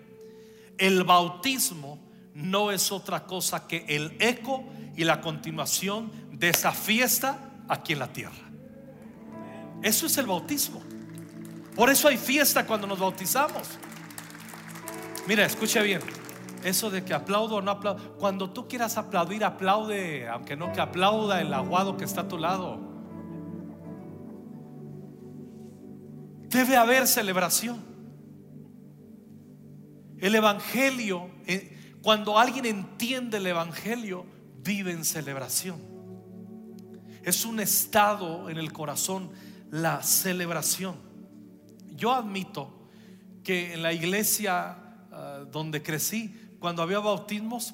el 0.78 1.04
bautismo 1.04 2.00
no 2.34 2.72
es 2.72 2.92
otra 2.92 3.26
cosa 3.26 3.68
que 3.68 3.86
el 3.88 4.16
eco 4.20 4.64
y 4.96 5.04
la 5.04 5.22
continuación 5.22 6.12
de 6.32 6.50
esa 6.50 6.72
fiesta 6.72 7.47
aquí 7.68 7.94
en 7.94 8.00
la 8.00 8.12
tierra. 8.12 8.48
Eso 9.82 10.06
es 10.06 10.18
el 10.18 10.26
bautismo. 10.26 10.82
Por 11.76 11.90
eso 11.90 12.08
hay 12.08 12.18
fiesta 12.18 12.66
cuando 12.66 12.88
nos 12.88 13.00
bautizamos. 13.00 13.68
Mira, 15.28 15.46
escucha 15.46 15.82
bien. 15.82 16.02
Eso 16.64 16.90
de 16.90 17.06
que 17.06 17.14
aplaudo 17.14 17.58
o 17.58 17.62
no 17.62 17.72
aplaudo. 17.72 18.18
Cuando 18.18 18.50
tú 18.50 18.68
quieras 18.68 18.98
aplaudir, 18.98 19.44
aplaude, 19.44 20.28
aunque 20.28 20.56
no 20.56 20.72
que 20.74 20.82
aplauda 20.82 21.40
el 21.42 21.54
aguado 21.54 21.98
que 21.98 22.06
está 22.06 22.22
a 22.22 22.28
tu 22.28 22.38
lado. 22.38 22.80
Debe 26.50 26.78
haber 26.78 27.08
celebración. 27.08 27.86
El 30.18 30.34
Evangelio, 30.34 31.30
eh, 31.46 32.00
cuando 32.02 32.40
alguien 32.40 32.66
entiende 32.66 33.38
el 33.38 33.46
Evangelio, 33.46 34.26
vive 34.64 34.92
en 34.92 35.06
celebración. 35.06 35.97
Es 37.28 37.44
un 37.44 37.60
estado 37.60 38.50
en 38.50 38.58
el 38.58 38.72
corazón 38.72 39.30
la 39.70 40.02
celebración. 40.02 40.96
Yo 41.94 42.14
admito 42.14 42.88
que 43.44 43.74
en 43.74 43.84
la 43.84 43.92
iglesia 43.92 44.78
ah, 45.12 45.44
donde 45.52 45.84
crecí, 45.84 46.34
cuando 46.58 46.82
había 46.82 47.00
bautismos, 47.00 47.74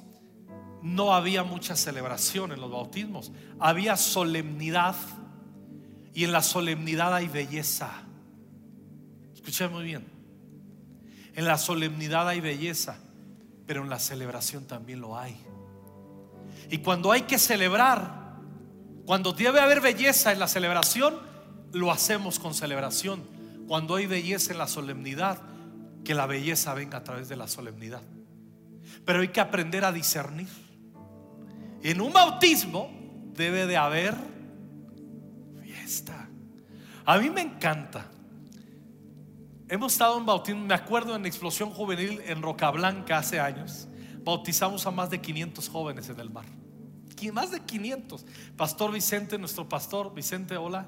no 0.82 1.14
había 1.14 1.44
mucha 1.44 1.76
celebración 1.76 2.52
en 2.52 2.62
los 2.62 2.72
bautismos. 2.72 3.32
Había 3.60 3.96
solemnidad 3.96 4.96
y 6.16 6.24
en 6.24 6.32
la 6.32 6.42
solemnidad 6.42 7.14
hay 7.14 7.28
belleza. 7.28 7.92
Escuchen 9.36 9.72
muy 9.72 9.84
bien. 9.84 10.08
En 11.36 11.46
la 11.46 11.60
solemnidad 11.60 12.28
hay 12.28 12.42
belleza, 12.42 12.98
pero 13.68 13.84
en 13.84 13.92
la 13.92 14.00
celebración 14.00 14.66
también 14.66 15.00
lo 15.00 15.16
hay. 15.16 15.38
Y 16.72 16.80
cuando 16.80 17.12
hay 17.12 17.22
que 17.22 17.38
celebrar, 17.38 18.23
cuando 19.06 19.34
debe 19.34 19.60
haber 19.60 19.82
belleza 19.82 20.32
en 20.32 20.40
la 20.40 20.48
celebración, 20.48 21.16
lo 21.74 21.92
hacemos 21.92 22.40
con 22.40 22.54
celebración. 22.54 23.24
Cuando 23.68 23.96
hay 23.96 24.06
belleza 24.06 24.54
en 24.54 24.58
la 24.58 24.68
solemnidad, 24.68 25.42
que 26.06 26.14
la 26.14 26.26
belleza 26.26 26.74
venga 26.74 27.00
a 27.00 27.04
través 27.04 27.28
de 27.28 27.36
la 27.36 27.48
solemnidad. 27.48 28.02
Pero 29.06 29.22
hay 29.22 29.30
que 29.30 29.42
aprender 29.42 29.84
a 29.84 29.92
discernir. 29.92 30.48
En 31.82 32.00
un 32.00 32.14
bautismo 32.14 32.92
debe 33.34 33.66
de 33.66 33.76
haber 33.76 34.16
fiesta. 35.64 36.30
A 37.06 37.18
mí 37.18 37.30
me 37.30 37.42
encanta. 37.42 38.10
Hemos 39.68 39.94
estado 39.94 40.18
en 40.18 40.26
bautismo, 40.26 40.66
me 40.66 40.76
acuerdo 40.76 41.16
en 41.16 41.26
explosión 41.26 41.72
juvenil 41.72 42.22
en 42.26 42.42
Roca 42.42 42.70
Blanca 42.72 43.18
hace 43.18 43.40
años. 43.40 43.88
Bautizamos 44.24 44.86
a 44.86 44.92
más 44.92 45.10
de 45.10 45.20
500 45.20 45.68
jóvenes 45.68 46.08
en 46.08 46.20
el 46.20 46.30
mar 46.30 46.63
más 47.32 47.52
de 47.52 47.60
500. 47.62 48.26
Pastor 48.58 48.92
Vicente, 48.92 49.38
nuestro 49.38 49.68
pastor, 49.68 50.14
Vicente, 50.14 50.58
hola. 50.58 50.88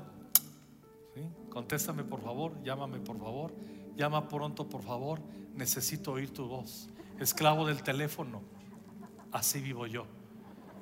Contéstame 1.50 2.04
por 2.04 2.22
favor, 2.22 2.62
llámame 2.64 3.00
por 3.00 3.18
favor, 3.18 3.54
llama 3.96 4.28
pronto 4.28 4.68
por 4.68 4.84
favor, 4.84 5.22
necesito 5.54 6.12
oír 6.12 6.34
tu 6.34 6.48
voz. 6.48 6.90
Esclavo 7.18 7.66
del 7.66 7.82
teléfono, 7.82 8.42
así 9.32 9.62
vivo 9.62 9.88
yo. 9.88 10.06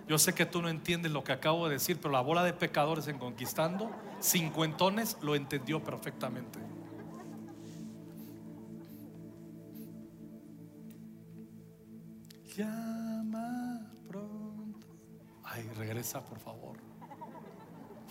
Yo 0.07 0.17
sé 0.17 0.33
que 0.33 0.47
tú 0.47 0.63
no 0.63 0.69
entiendes 0.69 1.11
lo 1.11 1.23
que 1.23 1.31
acabo 1.31 1.67
de 1.67 1.73
decir, 1.75 1.97
pero 2.01 2.11
la 2.11 2.21
bola 2.21 2.43
de 2.43 2.53
pecadores 2.53 3.07
en 3.07 3.19
conquistando, 3.19 3.91
cincuentones, 4.19 5.17
lo 5.21 5.35
entendió 5.35 5.83
perfectamente. 5.83 6.59
Llama 12.57 13.02
Ay, 15.53 15.69
regresa 15.77 16.23
por 16.25 16.39
favor. 16.39 16.77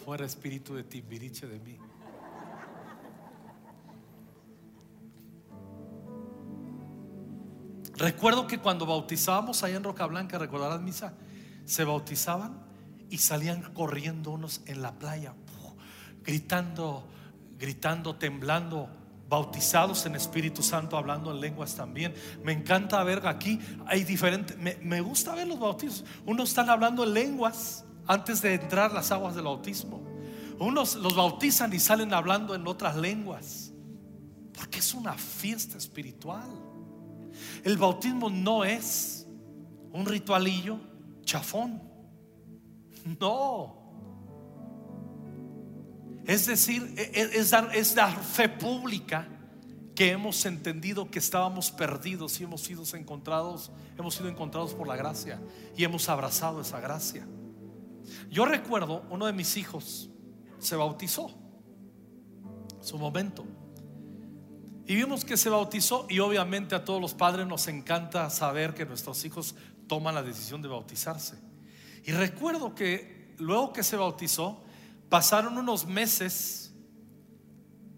Fuera 0.04 0.24
espíritu 0.24 0.74
de 0.74 0.84
Timbiriche 0.84 1.48
de 1.48 1.58
mí. 1.58 1.76
Recuerdo 7.96 8.46
que 8.46 8.58
cuando 8.58 8.86
bautizábamos 8.86 9.64
allá 9.64 9.76
en 9.76 9.82
Roca 9.82 10.06
Blanca, 10.06 10.38
recordarás 10.38 10.80
misa, 10.80 11.14
se 11.64 11.84
bautizaban 11.84 12.64
y 13.10 13.18
salían 13.18 13.74
corriendo 13.74 14.30
unos 14.30 14.62
en 14.66 14.80
la 14.80 14.92
playa, 14.92 15.34
gritando, 16.22 17.08
gritando, 17.58 18.16
temblando, 18.16 18.88
bautizados 19.32 20.04
en 20.04 20.14
Espíritu 20.14 20.62
Santo, 20.62 20.94
hablando 20.94 21.30
en 21.30 21.40
lenguas 21.40 21.74
también. 21.74 22.12
Me 22.44 22.52
encanta 22.52 23.02
ver 23.02 23.26
aquí, 23.26 23.58
hay 23.86 24.04
diferentes, 24.04 24.58
me, 24.58 25.00
gusta 25.00 25.34
ver 25.34 25.48
los 25.48 25.58
bautizos. 25.58 26.04
Unos 26.26 26.50
están 26.50 26.68
hablando 26.68 27.02
en 27.02 27.14
lenguas 27.14 27.82
antes 28.06 28.42
de 28.42 28.52
entrar 28.52 28.92
las 28.92 29.10
aguas 29.10 29.34
del 29.34 29.44
bautismo. 29.44 30.02
Unos 30.58 30.96
los 30.96 31.16
bautizan 31.16 31.72
y 31.72 31.80
salen 31.80 32.12
hablando 32.12 32.54
en 32.54 32.66
otras 32.66 32.94
lenguas. 32.94 33.72
Porque 34.52 34.80
es 34.80 34.92
una 34.92 35.14
fiesta 35.14 35.78
espiritual. 35.78 36.50
El 37.64 37.78
bautismo 37.78 38.28
no 38.28 38.66
es 38.66 39.26
un 39.92 40.04
ritualillo 40.04 40.78
chafón. 41.24 41.82
No. 43.18 43.81
Es 46.26 46.46
decir, 46.46 46.94
e, 46.96 47.02
e, 47.20 47.38
es 47.38 47.50
dar, 47.50 47.74
es 47.74 47.94
dar 47.94 48.22
fe 48.22 48.48
pública 48.48 49.28
que 49.94 50.10
hemos 50.10 50.44
entendido 50.46 51.10
que 51.10 51.18
estábamos 51.18 51.70
perdidos 51.70 52.40
y 52.40 52.44
hemos 52.44 52.62
sido 52.62 52.82
encontrados, 52.94 53.70
hemos 53.98 54.14
sido 54.14 54.28
encontrados 54.28 54.74
por 54.74 54.86
la 54.86 54.96
gracia 54.96 55.40
y 55.76 55.84
hemos 55.84 56.08
abrazado 56.08 56.60
esa 56.60 56.80
gracia. 56.80 57.26
Yo 58.30 58.46
recuerdo, 58.46 59.04
uno 59.10 59.26
de 59.26 59.32
mis 59.32 59.56
hijos 59.56 60.10
se 60.58 60.76
bautizó, 60.76 61.30
su 62.80 62.98
momento. 62.98 63.44
Y 64.86 64.96
vimos 64.96 65.24
que 65.24 65.36
se 65.36 65.48
bautizó 65.48 66.06
y 66.08 66.18
obviamente 66.18 66.74
a 66.74 66.84
todos 66.84 67.00
los 67.00 67.14
padres 67.14 67.46
nos 67.46 67.68
encanta 67.68 68.28
saber 68.30 68.74
que 68.74 68.84
nuestros 68.84 69.24
hijos 69.24 69.54
toman 69.86 70.14
la 70.14 70.22
decisión 70.22 70.62
de 70.62 70.68
bautizarse. 70.68 71.36
Y 72.04 72.12
recuerdo 72.12 72.74
que 72.74 73.34
luego 73.38 73.72
que 73.72 73.82
se 73.82 73.96
bautizó, 73.96 74.64
Pasaron 75.12 75.58
unos 75.58 75.86
meses 75.86 76.72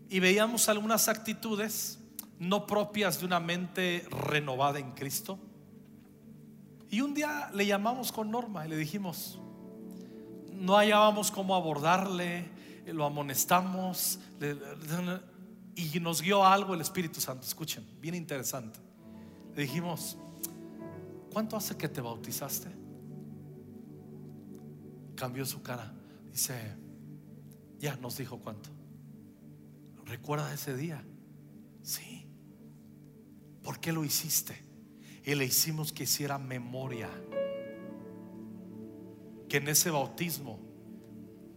y 0.09 0.19
veíamos 0.19 0.69
algunas 0.69 1.07
actitudes 1.07 2.01
no 2.41 2.67
propias 2.67 3.21
de 3.21 3.27
una 3.27 3.39
mente 3.39 4.05
renovada 4.11 4.81
en 4.81 4.91
Cristo. 4.95 5.39
Y 6.91 7.03
un 7.03 7.15
día 7.15 7.53
le 7.55 7.67
llamamos 7.67 8.11
con 8.11 8.33
Norma 8.33 8.67
y 8.67 8.69
le 8.69 8.77
dijimos, 8.77 9.39
no 10.55 10.77
hallábamos 10.77 11.31
cómo 11.31 11.55
abordarle, 11.55 12.51
lo 12.87 13.05
amonestamos 13.05 14.19
y 15.77 16.01
nos 16.01 16.21
guió 16.21 16.45
algo 16.45 16.75
el 16.75 16.81
Espíritu 16.81 17.21
Santo. 17.21 17.47
Escuchen, 17.47 17.87
bien 18.01 18.17
interesante. 18.17 18.81
Le 19.55 19.63
dijimos, 19.63 20.19
¿cuánto 21.33 21.57
hace 21.57 21.77
que 21.77 21.89
te 21.89 22.01
bautizaste? 22.01 22.71
Cambió 25.15 25.47
su 25.47 25.63
cara. 25.63 25.95
Dice, 26.33 26.83
ya 27.85 27.97
nos 27.97 28.17
dijo 28.17 28.39
cuánto. 28.39 28.71
¿Recuerda 30.07 30.55
ese 30.55 30.75
día? 30.75 31.05
Sí. 31.83 32.27
¿Por 33.63 33.79
qué 33.79 33.93
lo 33.93 34.05
hiciste? 34.05 34.65
Y 35.23 35.35
le 35.35 35.45
hicimos 35.45 35.93
que 35.93 36.05
hiciera 36.05 36.39
memoria. 36.39 37.11
Que 39.51 39.59
en 39.59 39.69
ese 39.69 39.91
bautismo, 39.91 40.61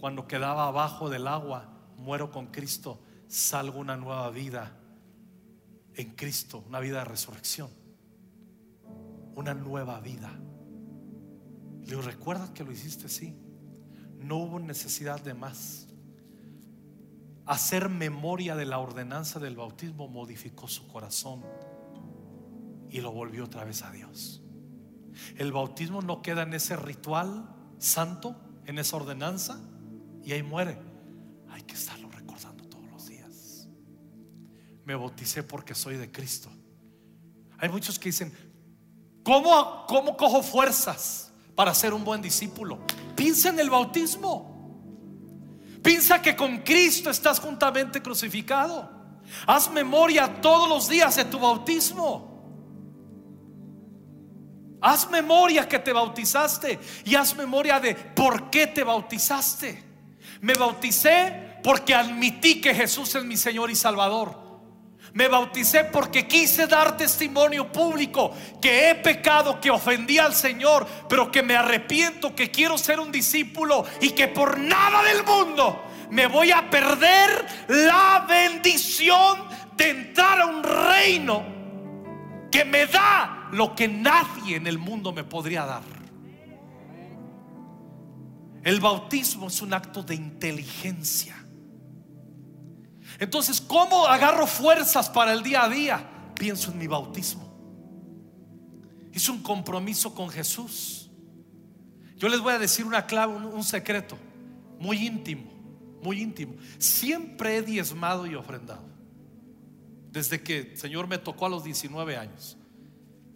cuando 0.01 0.27
quedaba 0.27 0.67
abajo 0.67 1.09
del 1.09 1.27
agua, 1.27 1.73
muero 1.95 2.29
con 2.29 2.47
Cristo, 2.47 2.99
salgo 3.29 3.79
una 3.79 3.95
nueva 3.95 4.29
vida 4.29 4.77
en 5.95 6.13
Cristo, 6.13 6.61
una 6.67 6.81
vida 6.81 6.99
de 6.99 7.05
resurrección, 7.05 7.69
una 9.33 9.53
nueva 9.53 10.01
vida. 10.01 10.37
Le 11.83 11.87
digo, 11.87 12.01
¿recuerdas 12.01 12.49
que 12.49 12.65
lo 12.65 12.73
hiciste? 12.73 13.07
Sí. 13.07 13.33
No 14.17 14.35
hubo 14.39 14.59
necesidad 14.59 15.21
de 15.21 15.33
más. 15.33 15.86
Hacer 17.47 17.87
memoria 17.87 18.55
de 18.55 18.65
la 18.65 18.77
ordenanza 18.77 19.39
del 19.39 19.55
bautismo 19.55 20.09
modificó 20.09 20.67
su 20.67 20.85
corazón 20.87 21.45
y 22.89 22.99
lo 22.99 23.11
volvió 23.11 23.45
otra 23.45 23.63
vez 23.63 23.83
a 23.83 23.91
Dios. 23.91 24.41
El 25.37 25.53
bautismo 25.53 26.01
no 26.01 26.21
queda 26.21 26.43
en 26.43 26.53
ese 26.53 26.75
ritual 26.75 27.49
santo, 27.77 28.35
en 28.65 28.79
esa 28.79 28.97
ordenanza, 28.97 29.61
y 30.23 30.33
ahí 30.33 30.43
muere. 30.43 30.77
Hay 31.49 31.63
que 31.63 31.75
estarlo 31.75 32.09
recordando 32.11 32.65
todos 32.65 32.85
los 32.89 33.07
días. 33.07 33.69
Me 34.83 34.95
bauticé 34.95 35.41
porque 35.41 35.73
soy 35.73 35.95
de 35.95 36.11
Cristo. 36.11 36.49
Hay 37.59 37.69
muchos 37.69 37.97
que 37.97 38.09
dicen, 38.09 38.33
¿cómo, 39.23 39.85
cómo 39.87 40.17
cojo 40.17 40.43
fuerzas 40.43 41.31
para 41.55 41.73
ser 41.73 41.93
un 41.93 42.03
buen 42.03 42.21
discípulo? 42.21 42.79
Piensa 43.15 43.49
en 43.49 43.59
el 43.59 43.69
bautismo. 43.69 44.56
Piensa 45.83 46.21
que 46.21 46.35
con 46.35 46.59
Cristo 46.59 47.09
estás 47.09 47.39
juntamente 47.39 48.01
crucificado. 48.01 48.89
Haz 49.45 49.69
memoria 49.71 50.41
todos 50.41 50.69
los 50.69 50.87
días 50.87 51.15
de 51.15 51.25
tu 51.25 51.39
bautismo. 51.39 52.27
Haz 54.81 55.09
memoria 55.09 55.67
que 55.67 55.79
te 55.79 55.91
bautizaste 55.91 56.79
y 57.03 57.15
haz 57.15 57.35
memoria 57.35 57.79
de 57.79 57.95
por 57.95 58.49
qué 58.49 58.67
te 58.67 58.83
bautizaste. 58.83 59.83
Me 60.41 60.53
bauticé 60.53 61.59
porque 61.63 61.95
admití 61.95 62.61
que 62.61 62.73
Jesús 62.73 63.15
es 63.15 63.23
mi 63.23 63.37
Señor 63.37 63.71
y 63.71 63.75
Salvador. 63.75 64.46
Me 65.13 65.27
bauticé 65.27 65.85
porque 65.85 66.27
quise 66.27 66.67
dar 66.67 66.97
testimonio 66.97 67.71
público 67.71 68.31
que 68.61 68.89
he 68.89 68.95
pecado, 68.95 69.59
que 69.59 69.71
ofendí 69.71 70.17
al 70.17 70.35
Señor, 70.35 70.87
pero 71.09 71.31
que 71.31 71.43
me 71.43 71.55
arrepiento, 71.55 72.35
que 72.35 72.51
quiero 72.51 72.77
ser 72.77 72.99
un 72.99 73.11
discípulo 73.11 73.85
y 74.01 74.11
que 74.11 74.27
por 74.27 74.59
nada 74.59 75.03
del 75.03 75.23
mundo 75.23 75.83
me 76.09 76.27
voy 76.27 76.51
a 76.51 76.69
perder 76.69 77.45
la 77.67 78.25
bendición 78.27 79.39
de 79.75 79.89
entrar 79.89 80.41
a 80.41 80.45
un 80.45 80.63
reino 80.63 81.43
que 82.51 82.65
me 82.65 82.85
da 82.87 83.49
lo 83.51 83.75
que 83.75 83.87
nadie 83.87 84.55
en 84.55 84.67
el 84.67 84.77
mundo 84.77 85.11
me 85.11 85.23
podría 85.23 85.65
dar. 85.65 85.97
El 88.63 88.79
bautismo 88.79 89.47
es 89.47 89.61
un 89.61 89.73
acto 89.73 90.03
de 90.03 90.15
inteligencia. 90.15 91.36
Entonces, 93.19 93.59
¿cómo 93.59 94.05
agarro 94.05 94.45
fuerzas 94.45 95.09
para 95.09 95.33
el 95.33 95.41
día 95.41 95.63
a 95.63 95.69
día? 95.69 96.09
Pienso 96.35 96.71
en 96.71 96.77
mi 96.77 96.87
bautismo. 96.87 97.47
Hice 99.13 99.31
un 99.31 99.41
compromiso 99.41 100.13
con 100.13 100.29
Jesús. 100.29 101.09
Yo 102.17 102.29
les 102.29 102.39
voy 102.39 102.53
a 102.53 102.59
decir 102.59 102.85
una 102.85 103.05
clave, 103.05 103.35
un, 103.35 103.63
secreto 103.63 104.17
muy 104.79 105.05
íntimo, 105.05 105.43
muy 106.03 106.21
íntimo. 106.21 106.55
Siempre 106.77 107.57
he 107.57 107.61
diezmado 107.61 108.27
y 108.27 108.35
ofrendado. 108.35 108.83
Desde 110.11 110.41
que 110.41 110.59
el 110.59 110.77
Señor 110.77 111.07
me 111.07 111.17
tocó 111.17 111.47
a 111.47 111.49
los 111.49 111.63
19 111.63 112.17
años. 112.17 112.57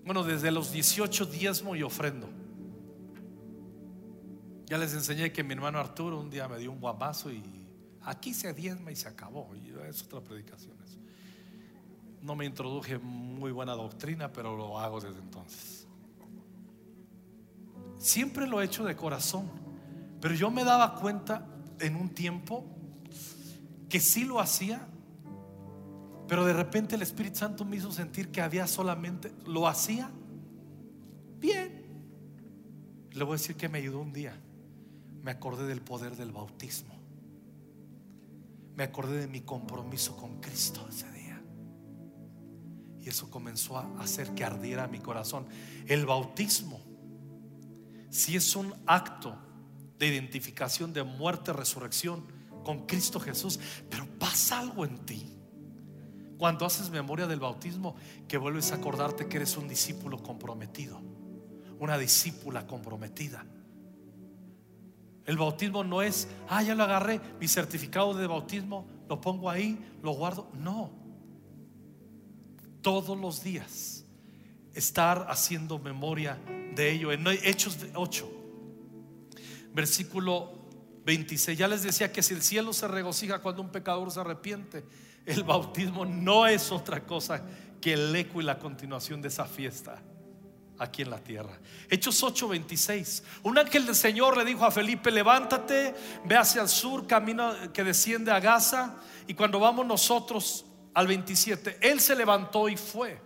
Bueno, 0.06 0.24
desde 0.24 0.52
los 0.52 0.72
18 0.72 1.26
diezmo 1.28 1.76
y 1.76 1.84
ofrendo. 1.84 2.30
Ya 4.65 4.78
les 4.78 4.94
enseñé 4.94 5.32
que 5.32 5.44
mi 5.44 5.54
hermano 5.54 5.80
Arturo 5.80 6.20
un 6.20 6.30
día 6.30 6.48
me 6.48 6.58
dio 6.58 6.72
un 6.72 6.80
guamazo 6.80 7.32
y 7.32 7.44
aquí 8.03 8.33
se 8.33 8.53
diezma 8.53 8.91
y 8.91 8.95
se 8.95 9.07
acabó. 9.07 9.49
Y 9.55 9.73
es 9.87 10.03
otra 10.03 10.21
predicación. 10.21 10.75
No 12.21 12.35
me 12.35 12.45
introduje 12.45 12.99
muy 12.99 13.51
buena 13.51 13.73
doctrina, 13.73 14.31
pero 14.31 14.55
lo 14.55 14.79
hago 14.79 15.01
desde 15.01 15.19
entonces. 15.19 15.87
Siempre 17.97 18.47
lo 18.47 18.61
he 18.61 18.65
hecho 18.65 18.83
de 18.83 18.95
corazón, 18.95 19.49
pero 20.19 20.35
yo 20.35 20.51
me 20.51 20.63
daba 20.63 20.95
cuenta 20.95 21.47
en 21.79 21.95
un 21.95 22.09
tiempo 22.09 22.65
que 23.89 23.99
sí 23.99 24.23
lo 24.23 24.39
hacía, 24.39 24.87
pero 26.27 26.45
de 26.45 26.53
repente 26.53 26.95
el 26.95 27.01
Espíritu 27.01 27.39
Santo 27.39 27.65
me 27.65 27.77
hizo 27.77 27.91
sentir 27.91 28.31
que 28.31 28.41
había 28.41 28.67
solamente, 28.67 29.31
lo 29.45 29.67
hacía 29.67 30.11
bien. 31.39 31.81
Le 33.11 33.23
voy 33.23 33.33
a 33.33 33.37
decir 33.37 33.55
que 33.55 33.67
me 33.67 33.79
ayudó 33.79 33.99
un 33.99 34.13
día 34.13 34.39
me 35.23 35.31
acordé 35.31 35.67
del 35.67 35.81
poder 35.81 36.15
del 36.15 36.31
bautismo. 36.31 36.95
Me 38.82 38.86
acordé 38.86 39.20
de 39.20 39.28
mi 39.28 39.41
compromiso 39.41 40.17
con 40.17 40.41
Cristo 40.41 40.84
ese 40.89 41.08
día. 41.12 41.39
Y 43.00 43.10
eso 43.10 43.30
comenzó 43.30 43.78
a 43.78 43.88
hacer 44.00 44.34
que 44.34 44.44
ardiera 44.44 44.88
mi 44.88 44.98
corazón. 44.98 45.46
El 45.86 46.08
bautismo, 46.08 46.82
si 48.10 48.36
es 48.36 48.56
un 48.56 48.74
acto 48.88 49.38
de 50.00 50.08
identificación 50.08 50.94
de 50.94 51.04
muerte, 51.04 51.54
resurrección 51.54 52.26
con 52.63 52.88
Cristo 52.88 53.20
Jesús, 53.20 53.60
pero 53.88 54.08
pasa 54.17 54.60
algo 54.60 54.84
en 54.84 54.98
ti. 55.06 55.32
Cuando 56.39 56.65
haces 56.65 56.89
memoria 56.89 57.28
del 57.28 57.39
bautismo, 57.39 57.96
que 58.28 58.39
vuelves 58.39 58.72
a 58.72 58.78
acordarte 58.78 59.28
que 59.28 59.38
eres 59.38 59.58
un 59.58 59.67
discípulo 59.67 60.24
comprometido, 60.24 61.00
una 61.78 62.00
discípula 62.00 62.65
comprometida 62.65 63.46
el 65.25 65.38
bautismo 65.38 65.84
no 65.84 66.01
es, 66.01 66.27
ah, 66.49 66.63
ya 66.63 66.75
lo 66.75 66.84
agarré, 66.84 67.21
mi 67.39 67.47
certificado 67.47 68.13
de 68.13 68.27
bautismo, 68.27 68.88
lo 69.07 69.21
pongo 69.21 69.49
ahí, 69.49 69.77
lo 70.01 70.12
guardo. 70.12 70.49
No. 70.53 70.91
Todos 72.81 73.17
los 73.17 73.43
días 73.43 74.03
estar 74.73 75.27
haciendo 75.29 75.77
memoria 75.77 76.39
de 76.75 76.91
ello. 76.91 77.12
En 77.12 77.27
Hechos 77.27 77.77
8, 77.93 78.31
versículo 79.73 80.53
26. 81.05 81.57
Ya 81.57 81.67
les 81.67 81.84
decía 81.84 82.12
que 82.12 82.23
si 82.23 82.34
el 82.34 82.41
cielo 82.41 82.73
se 82.73 82.88
regocija 82.88 83.39
cuando 83.39 83.62
un 83.62 83.69
pecador 83.69 84.10
se 84.12 84.19
arrepiente, 84.19 84.84
el 85.25 85.43
bautismo 85.43 86.05
no 86.05 86.47
es 86.47 86.71
otra 86.71 87.05
cosa 87.05 87.43
que 87.79 87.93
el 87.93 88.15
eco 88.15 88.41
y 88.41 88.43
la 88.43 88.57
continuación 88.57 89.21
de 89.21 89.27
esa 89.27 89.45
fiesta 89.45 90.01
aquí 90.82 91.04
en 91.04 91.12
la 91.12 91.20
tierra. 91.20 91.58
Hechos 91.89 92.22
8:26. 92.24 93.24
Un 93.44 93.58
ángel 93.58 93.86
del 93.86 93.96
Señor 93.96 94.36
le 94.36 94.44
dijo 94.44 94.65
a 94.65 94.72
Felipe, 94.72 95.12
levántate, 95.12 95.94
ve 96.26 96.36
hacia 96.36 96.63
el 96.63 96.70
sur, 96.70 97.06
camino 97.06 97.54
que 97.72 97.84
desciende 97.84 98.32
a 98.32 98.39
Gaza. 98.39 98.96
Y 99.28 99.36
cuando 99.36 99.60
vamos 99.60 99.86
nosotros 99.86 100.65
al 100.94 101.08
27, 101.08 101.78
él 101.82 102.00
se 102.02 102.15
levantó 102.15 102.67
y 102.67 102.78
fue. 102.78 103.22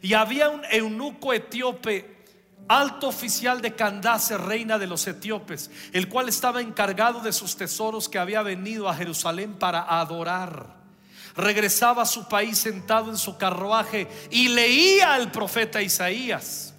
Y 0.00 0.14
había 0.14 0.48
un 0.48 0.62
eunuco 0.70 1.32
etíope, 1.32 2.24
alto 2.68 3.08
oficial 3.08 3.60
de 3.60 3.74
Candace, 3.74 4.38
reina 4.38 4.78
de 4.78 4.86
los 4.86 5.06
etíopes, 5.06 5.70
el 5.92 6.08
cual 6.08 6.28
estaba 6.28 6.60
encargado 6.60 7.20
de 7.20 7.32
sus 7.32 7.56
tesoros 7.56 8.08
que 8.08 8.18
había 8.18 8.42
venido 8.42 8.88
a 8.88 8.94
Jerusalén 8.94 9.54
para 9.58 9.82
adorar 10.00 10.80
regresaba 11.36 12.02
a 12.02 12.06
su 12.06 12.28
país 12.28 12.58
sentado 12.58 13.10
en 13.10 13.16
su 13.16 13.36
carruaje 13.36 14.08
y 14.30 14.48
leía 14.48 15.14
al 15.14 15.30
profeta 15.30 15.80
Isaías. 15.80 16.69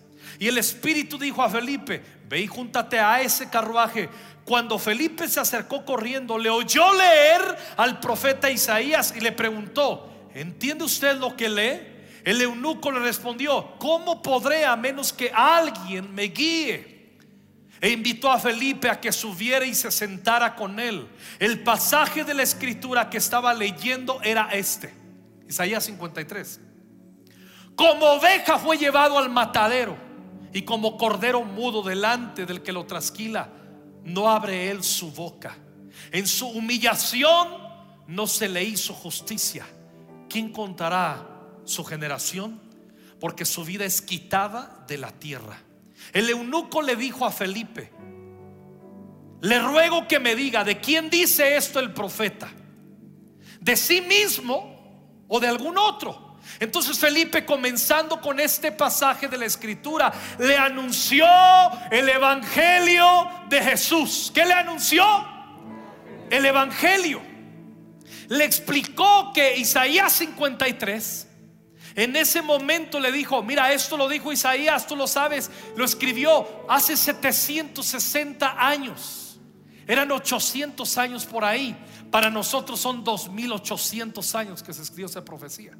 Y 0.41 0.47
el 0.47 0.57
Espíritu 0.57 1.19
dijo 1.19 1.43
a 1.43 1.51
Felipe, 1.51 2.01
ve 2.27 2.39
y 2.39 2.47
júntate 2.47 2.99
a 2.99 3.21
ese 3.21 3.47
carruaje. 3.47 4.09
Cuando 4.43 4.79
Felipe 4.79 5.27
se 5.27 5.39
acercó 5.39 5.85
corriendo, 5.85 6.35
le 6.35 6.49
oyó 6.49 6.91
leer 6.95 7.41
al 7.77 7.99
profeta 7.99 8.49
Isaías 8.49 9.13
y 9.15 9.19
le 9.19 9.33
preguntó, 9.33 10.29
¿entiende 10.33 10.83
usted 10.83 11.15
lo 11.17 11.37
que 11.37 11.47
lee? 11.47 11.79
El 12.23 12.41
eunuco 12.41 12.91
le 12.91 13.01
respondió, 13.01 13.75
¿cómo 13.77 14.23
podré 14.23 14.65
a 14.65 14.75
menos 14.75 15.13
que 15.13 15.31
alguien 15.31 16.11
me 16.11 16.23
guíe? 16.23 17.19
e 17.79 17.89
invitó 17.89 18.31
a 18.31 18.39
Felipe 18.39 18.89
a 18.89 18.99
que 18.99 19.11
subiera 19.11 19.65
y 19.65 19.75
se 19.75 19.91
sentara 19.91 20.55
con 20.55 20.79
él. 20.79 21.07
El 21.37 21.59
pasaje 21.61 22.23
de 22.23 22.33
la 22.33 22.41
escritura 22.41 23.11
que 23.11 23.17
estaba 23.17 23.53
leyendo 23.53 24.19
era 24.23 24.49
este, 24.53 24.91
Isaías 25.47 25.83
53. 25.83 26.59
Como 27.75 28.05
oveja 28.07 28.57
fue 28.57 28.77
llevado 28.77 29.19
al 29.19 29.29
matadero 29.29 30.10
y 30.53 30.63
como 30.63 30.97
cordero 30.97 31.43
mudo 31.43 31.81
delante 31.81 32.45
del 32.45 32.61
que 32.61 32.73
lo 32.73 32.85
trasquila, 32.85 33.49
no 34.03 34.29
abre 34.29 34.69
él 34.69 34.83
su 34.83 35.11
boca. 35.11 35.57
En 36.11 36.27
su 36.27 36.47
humillación 36.47 37.47
no 38.07 38.27
se 38.27 38.49
le 38.49 38.63
hizo 38.63 38.93
justicia. 38.93 39.65
¿Quién 40.29 40.51
contará 40.51 41.27
su 41.65 41.83
generación? 41.83 42.59
Porque 43.19 43.45
su 43.45 43.63
vida 43.63 43.85
es 43.85 44.01
quitada 44.01 44.83
de 44.87 44.97
la 44.97 45.11
tierra. 45.11 45.57
El 46.13 46.29
eunuco 46.29 46.81
le 46.81 46.95
dijo 46.95 47.25
a 47.25 47.31
Felipe, 47.31 47.91
le 49.41 49.59
ruego 49.59 50.07
que 50.07 50.19
me 50.19 50.35
diga, 50.35 50.63
¿de 50.63 50.79
quién 50.79 51.09
dice 51.09 51.55
esto 51.55 51.79
el 51.79 51.93
profeta? 51.93 52.51
¿De 53.59 53.75
sí 53.75 54.01
mismo 54.01 55.25
o 55.27 55.39
de 55.39 55.47
algún 55.47 55.77
otro? 55.77 56.30
Entonces 56.59 56.97
Felipe, 56.97 57.45
comenzando 57.45 58.19
con 58.21 58.39
este 58.39 58.71
pasaje 58.71 59.27
de 59.27 59.37
la 59.37 59.45
escritura, 59.45 60.11
le 60.39 60.57
anunció 60.57 61.25
el 61.89 62.07
Evangelio 62.09 63.29
de 63.49 63.61
Jesús. 63.61 64.31
¿Qué 64.33 64.45
le 64.45 64.53
anunció? 64.53 65.03
El 66.29 66.45
Evangelio. 66.45 67.21
Le 68.29 68.45
explicó 68.45 69.31
que 69.33 69.57
Isaías 69.57 70.13
53 70.13 71.27
en 71.95 72.15
ese 72.15 72.41
momento 72.41 72.99
le 72.99 73.11
dijo, 73.11 73.43
mira, 73.43 73.73
esto 73.73 73.97
lo 73.97 74.07
dijo 74.07 74.31
Isaías, 74.31 74.87
tú 74.87 74.95
lo 74.95 75.07
sabes, 75.07 75.51
lo 75.75 75.83
escribió 75.83 76.65
hace 76.69 76.95
760 76.95 78.55
años. 78.57 79.39
Eran 79.87 80.11
800 80.11 80.97
años 80.97 81.25
por 81.25 81.43
ahí. 81.43 81.75
Para 82.09 82.29
nosotros 82.29 82.79
son 82.79 83.03
2800 83.03 84.35
años 84.35 84.63
que 84.63 84.73
se 84.73 84.81
escribió 84.81 85.07
esa 85.07 85.25
profecía. 85.25 85.77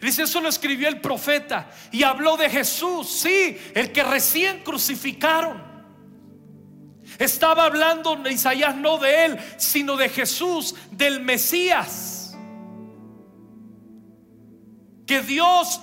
Dice, 0.00 0.22
eso 0.22 0.40
lo 0.40 0.48
escribió 0.48 0.88
el 0.88 1.00
profeta 1.00 1.70
y 1.92 2.02
habló 2.02 2.36
de 2.36 2.48
Jesús, 2.48 3.08
sí, 3.10 3.58
el 3.74 3.92
que 3.92 4.02
recién 4.02 4.62
crucificaron. 4.64 5.62
Estaba 7.18 7.64
hablando 7.64 8.16
Isaías 8.28 8.74
no 8.76 8.98
de 8.98 9.26
él, 9.26 9.38
sino 9.58 9.96
de 9.96 10.08
Jesús, 10.08 10.74
del 10.92 11.20
Mesías 11.20 12.20
que 15.10 15.22
Dios 15.22 15.80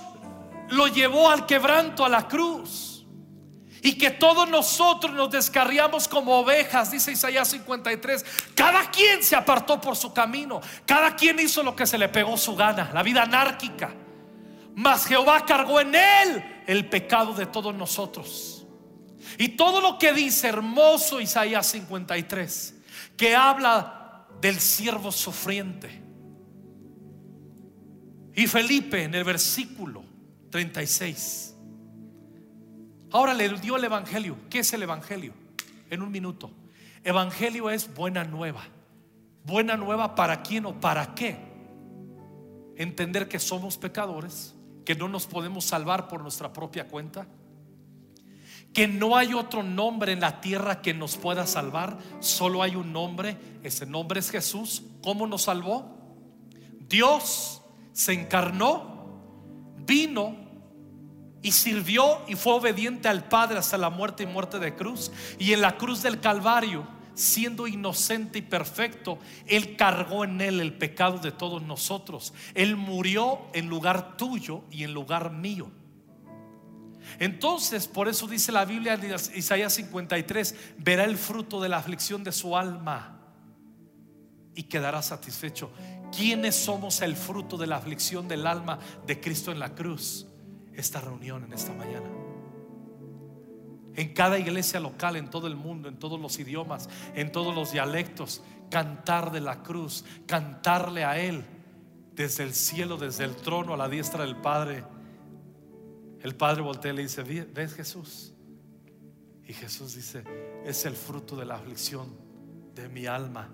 lo 0.70 0.86
llevó 0.86 1.28
al 1.28 1.44
quebranto, 1.44 2.02
a 2.02 2.08
la 2.08 2.26
cruz. 2.26 3.04
Y 3.82 3.98
que 3.98 4.10
todos 4.10 4.48
nosotros 4.48 5.12
nos 5.12 5.30
descarriamos 5.30 6.08
como 6.08 6.38
ovejas, 6.38 6.90
dice 6.90 7.12
Isaías 7.12 7.48
53. 7.48 8.24
Cada 8.54 8.90
quien 8.90 9.22
se 9.22 9.36
apartó 9.36 9.78
por 9.82 9.96
su 9.96 10.14
camino. 10.14 10.62
Cada 10.86 11.14
quien 11.14 11.38
hizo 11.40 11.62
lo 11.62 11.76
que 11.76 11.86
se 11.86 11.98
le 11.98 12.08
pegó 12.08 12.38
su 12.38 12.56
gana, 12.56 12.90
la 12.94 13.02
vida 13.02 13.24
anárquica. 13.24 13.90
Mas 14.78 15.06
Jehová 15.06 15.44
cargó 15.44 15.80
en 15.80 15.92
él 15.92 16.62
el 16.64 16.88
pecado 16.88 17.34
de 17.34 17.46
todos 17.46 17.74
nosotros. 17.74 18.64
Y 19.36 19.48
todo 19.48 19.80
lo 19.80 19.98
que 19.98 20.12
dice 20.12 20.46
hermoso 20.46 21.20
Isaías 21.20 21.66
53, 21.66 22.76
que 23.16 23.34
habla 23.34 24.28
del 24.40 24.60
siervo 24.60 25.10
sufriente 25.10 26.00
y 28.36 28.46
Felipe 28.46 29.02
en 29.02 29.16
el 29.16 29.24
versículo 29.24 30.04
36. 30.50 31.56
Ahora 33.10 33.34
le 33.34 33.48
dio 33.58 33.74
el 33.74 33.82
Evangelio. 33.82 34.36
¿Qué 34.48 34.60
es 34.60 34.72
el 34.74 34.84
Evangelio? 34.84 35.34
En 35.90 36.02
un 36.02 36.12
minuto. 36.12 36.52
Evangelio 37.02 37.68
es 37.68 37.92
buena 37.92 38.22
nueva. 38.22 38.62
Buena 39.42 39.76
nueva 39.76 40.14
para 40.14 40.40
quién 40.40 40.66
o 40.66 40.80
para 40.80 41.16
qué. 41.16 41.36
Entender 42.76 43.26
que 43.26 43.40
somos 43.40 43.76
pecadores, 43.76 44.54
que 44.88 44.94
no 44.94 45.06
nos 45.06 45.26
podemos 45.26 45.66
salvar 45.66 46.08
por 46.08 46.22
nuestra 46.22 46.50
propia 46.50 46.88
cuenta, 46.88 47.26
que 48.72 48.88
no 48.88 49.18
hay 49.18 49.34
otro 49.34 49.62
nombre 49.62 50.12
en 50.12 50.20
la 50.20 50.40
tierra 50.40 50.80
que 50.80 50.94
nos 50.94 51.18
pueda 51.18 51.46
salvar, 51.46 51.98
solo 52.20 52.62
hay 52.62 52.74
un 52.74 52.90
nombre, 52.90 53.36
ese 53.62 53.84
nombre 53.84 54.20
es 54.20 54.30
Jesús. 54.30 54.84
¿Cómo 55.02 55.26
nos 55.26 55.42
salvó? 55.42 55.94
Dios 56.88 57.60
se 57.92 58.14
encarnó, 58.14 59.20
vino 59.76 60.34
y 61.42 61.52
sirvió 61.52 62.22
y 62.26 62.34
fue 62.34 62.54
obediente 62.54 63.08
al 63.08 63.28
Padre 63.28 63.58
hasta 63.58 63.76
la 63.76 63.90
muerte 63.90 64.22
y 64.22 64.26
muerte 64.26 64.58
de 64.58 64.74
cruz. 64.74 65.12
Y 65.38 65.52
en 65.52 65.60
la 65.60 65.76
cruz 65.76 66.00
del 66.00 66.18
Calvario, 66.18 66.88
siendo 67.18 67.66
inocente 67.66 68.38
y 68.38 68.42
perfecto, 68.42 69.18
Él 69.46 69.76
cargó 69.76 70.24
en 70.24 70.40
Él 70.40 70.60
el 70.60 70.72
pecado 70.72 71.18
de 71.18 71.32
todos 71.32 71.62
nosotros. 71.62 72.32
Él 72.54 72.76
murió 72.76 73.40
en 73.54 73.68
lugar 73.68 74.16
tuyo 74.16 74.62
y 74.70 74.84
en 74.84 74.94
lugar 74.94 75.32
mío. 75.32 75.70
Entonces, 77.18 77.88
por 77.88 78.06
eso 78.06 78.28
dice 78.28 78.52
la 78.52 78.64
Biblia 78.64 78.94
en 78.94 79.14
Isaías 79.34 79.74
53, 79.74 80.54
verá 80.78 81.04
el 81.04 81.16
fruto 81.16 81.60
de 81.60 81.68
la 81.68 81.78
aflicción 81.78 82.22
de 82.22 82.32
su 82.32 82.56
alma 82.56 83.18
y 84.54 84.64
quedará 84.64 85.02
satisfecho. 85.02 85.72
¿Quiénes 86.16 86.54
somos 86.54 87.02
el 87.02 87.16
fruto 87.16 87.56
de 87.56 87.66
la 87.66 87.76
aflicción 87.76 88.28
del 88.28 88.46
alma 88.46 88.78
de 89.06 89.20
Cristo 89.20 89.50
en 89.50 89.58
la 89.58 89.74
cruz? 89.74 90.26
Esta 90.72 91.00
reunión 91.00 91.44
en 91.44 91.52
esta 91.52 91.72
mañana. 91.72 92.17
En 93.98 94.14
cada 94.14 94.38
iglesia 94.38 94.78
local, 94.78 95.16
en 95.16 95.28
todo 95.28 95.48
el 95.48 95.56
mundo, 95.56 95.88
en 95.88 95.98
todos 95.98 96.20
los 96.20 96.38
idiomas, 96.38 96.88
en 97.16 97.32
todos 97.32 97.52
los 97.52 97.72
dialectos, 97.72 98.44
cantar 98.70 99.32
de 99.32 99.40
la 99.40 99.64
cruz, 99.64 100.04
cantarle 100.24 101.04
a 101.04 101.18
Él 101.18 101.44
desde 102.12 102.44
el 102.44 102.54
cielo, 102.54 102.96
desde 102.96 103.24
el 103.24 103.34
trono 103.34 103.74
a 103.74 103.76
la 103.76 103.88
diestra 103.88 104.24
del 104.24 104.36
Padre. 104.36 104.84
El 106.22 106.36
Padre 106.36 106.62
voltea 106.62 106.92
y 106.92 106.94
le 106.94 107.02
dice, 107.02 107.24
¿ves 107.24 107.74
Jesús? 107.74 108.32
Y 109.44 109.52
Jesús 109.52 109.96
dice, 109.96 110.22
es 110.64 110.86
el 110.86 110.94
fruto 110.94 111.34
de 111.34 111.46
la 111.46 111.56
aflicción 111.56 112.16
de 112.76 112.88
mi 112.88 113.06
alma 113.06 113.50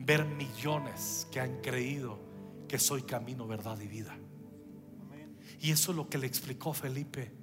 ver 0.00 0.24
millones 0.24 1.28
que 1.30 1.38
han 1.38 1.60
creído 1.60 2.18
que 2.66 2.80
soy 2.80 3.02
camino, 3.02 3.46
verdad 3.46 3.78
y 3.78 3.86
vida. 3.86 4.18
Y 5.60 5.70
eso 5.70 5.92
es 5.92 5.96
lo 5.96 6.08
que 6.08 6.18
le 6.18 6.26
explicó 6.26 6.72
Felipe 6.72 7.37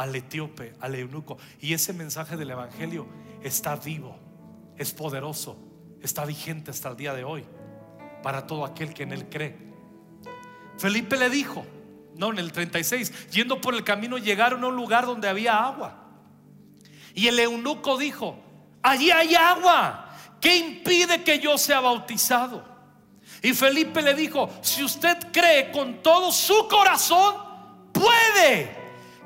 al 0.00 0.16
etíope, 0.16 0.72
al 0.80 0.94
eunuco. 0.94 1.36
Y 1.60 1.74
ese 1.74 1.92
mensaje 1.92 2.38
del 2.38 2.50
Evangelio 2.50 3.06
está 3.42 3.76
vivo, 3.76 4.16
es 4.78 4.94
poderoso, 4.94 5.58
está 6.00 6.24
vigente 6.24 6.70
hasta 6.70 6.88
el 6.88 6.96
día 6.96 7.12
de 7.12 7.22
hoy 7.22 7.44
para 8.22 8.46
todo 8.46 8.64
aquel 8.64 8.94
que 8.94 9.02
en 9.02 9.12
él 9.12 9.28
cree. 9.28 9.58
Felipe 10.78 11.18
le 11.18 11.28
dijo, 11.28 11.66
no, 12.16 12.30
en 12.30 12.38
el 12.38 12.50
36, 12.50 13.28
yendo 13.28 13.60
por 13.60 13.74
el 13.74 13.84
camino 13.84 14.16
llegaron 14.16 14.64
a 14.64 14.68
un 14.68 14.76
lugar 14.76 15.04
donde 15.04 15.28
había 15.28 15.62
agua. 15.62 16.08
Y 17.14 17.26
el 17.26 17.38
eunuco 17.38 17.98
dijo, 17.98 18.38
allí 18.82 19.10
hay 19.10 19.34
agua. 19.34 20.06
¿qué 20.40 20.56
impide 20.56 21.22
que 21.22 21.38
yo 21.40 21.58
sea 21.58 21.80
bautizado? 21.80 22.64
Y 23.42 23.52
Felipe 23.52 24.00
le 24.00 24.14
dijo, 24.14 24.48
si 24.62 24.82
usted 24.82 25.30
cree 25.30 25.70
con 25.70 26.02
todo 26.02 26.32
su 26.32 26.66
corazón, 26.68 27.34
puede. 27.92 28.79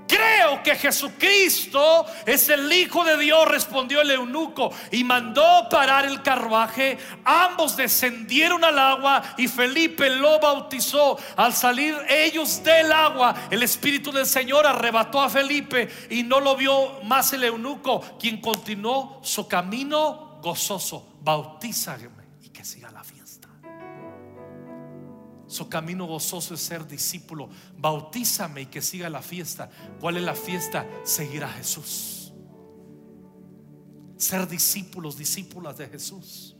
Creo 0.07 0.62
que 0.62 0.75
Jesucristo 0.77 2.05
es 2.27 2.49
el 2.49 2.71
Hijo 2.73 3.05
de 3.05 3.17
Dios, 3.17 3.49
respondió 3.49 4.03
el 4.03 4.11
eunuco 4.11 4.71
y 4.90 5.03
mandó 5.03 5.67
parar 5.71 6.05
el 6.05 6.23
carruaje. 6.23 6.99
Ambos 7.25 7.77
descendieron 7.77 8.64
al 8.64 8.79
agua 8.79 9.23
y 9.38 9.49
Felipe 9.49 10.11
lo 10.11 10.38
bautizó. 10.38 11.19
Al 11.37 11.55
salir 11.55 11.97
ellos 12.09 12.62
del 12.62 12.93
agua, 12.93 13.35
el 13.51 13.62
Espíritu 13.62 14.12
del 14.12 14.27
Señor 14.27 14.67
arrebató 14.67 15.23
a 15.23 15.31
Felipe 15.31 15.88
y 16.11 16.23
no 16.23 16.38
lo 16.40 16.55
vio 16.57 17.03
más 17.05 17.33
el 17.33 17.45
eunuco, 17.45 18.01
quien 18.19 18.40
continuó 18.40 19.21
su 19.23 19.49
camino 19.49 20.38
gozoso, 20.43 21.14
bautízame 21.23 22.14
Su 25.55 25.68
camino 25.68 26.07
gozoso 26.07 26.55
es 26.55 26.61
ser 26.62 26.84
discípulo. 26.84 27.48
Bautízame 27.78 28.62
y 28.62 28.66
que 28.66 28.82
siga 28.82 29.09
la 29.09 29.22
fiesta. 29.22 29.70
¿Cuál 30.00 30.16
es 30.16 30.24
la 30.24 30.34
fiesta? 30.34 30.84
Seguir 31.05 31.44
a 31.44 31.48
Jesús. 31.48 32.32
Ser 34.16 34.48
discípulos, 34.48 35.16
discípulas 35.16 35.78
de 35.78 35.86
Jesús. 35.86 36.57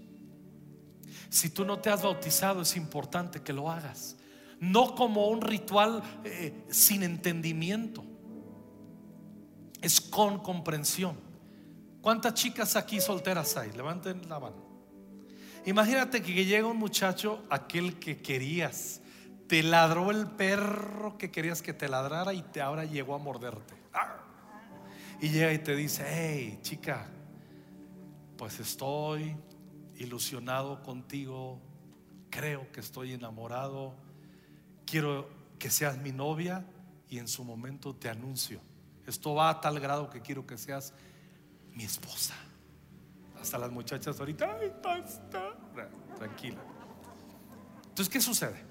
Si 1.28 1.51
tú 1.51 1.64
no 1.64 1.80
te 1.80 1.90
has 1.90 2.05
bautizado, 2.05 2.62
es 2.62 2.76
importante 2.76 3.42
que 3.42 3.53
lo 3.53 3.68
hagas. 3.68 4.14
No 4.61 4.95
como 4.95 5.26
un 5.26 5.40
ritual 5.40 6.01
eh, 6.22 6.64
sin 6.70 7.03
entendimiento. 7.03 8.05
Es 9.82 10.01
con 10.01 10.38
comprensión. 10.38 11.16
¿Cuántas 12.01 12.34
chicas 12.34 12.76
aquí 12.76 13.01
solteras 13.01 13.57
hay? 13.57 13.72
Levanten 13.72 14.28
la 14.28 14.38
mano. 14.38 14.64
Imagínate 15.67 16.23
que 16.23 16.45
llega 16.45 16.67
un 16.67 16.77
muchacho, 16.77 17.43
aquel 17.49 17.99
que 17.99 18.21
querías, 18.21 19.01
te 19.49 19.62
ladró 19.62 20.11
el 20.11 20.27
perro 20.27 21.17
que 21.17 21.31
querías 21.31 21.62
que 21.62 21.73
te 21.73 21.89
ladrara 21.89 22.35
y 22.35 22.43
te 22.43 22.61
ahora 22.61 22.85
llegó 22.85 23.15
a 23.15 23.19
morderte. 23.19 23.75
y 25.21 25.31
llega 25.31 25.53
y 25.53 25.59
te 25.59 25.75
dice, 25.75 26.05
hey, 26.07 26.59
chica, 26.61 27.09
pues 28.37 28.61
estoy 28.61 29.37
ilusionado 29.97 30.83
contigo, 30.83 31.61
creo 32.31 32.71
que 32.73 32.81
estoy 32.81 33.12
enamorado, 33.12 33.95
quiero 34.85 35.31
que 35.59 35.71
seas 35.71 35.97
mi 35.97 36.12
novia 36.12 36.67
y 37.09 37.19
en 37.19 37.29
su 37.29 37.45
momento 37.45 37.95
te 37.95 38.09
anuncio. 38.09 38.61
Esto 39.07 39.35
va 39.35 39.51
a 39.51 39.61
tal 39.61 39.81
grado 39.81 40.11
que 40.11 40.21
quiero 40.21 40.47
que 40.47 40.59
seas 40.59 40.93
mi 41.73 41.85
esposa. 41.85 42.35
Hasta 43.41 43.59
las 43.59 43.71
muchachas 43.71 44.19
ahorita, 44.19 44.59
ay, 44.61 44.73
basta. 44.83 45.54
Tranquila. 46.17 46.61
Entonces, 47.89 48.09
¿qué 48.09 48.21
sucede? 48.21 48.62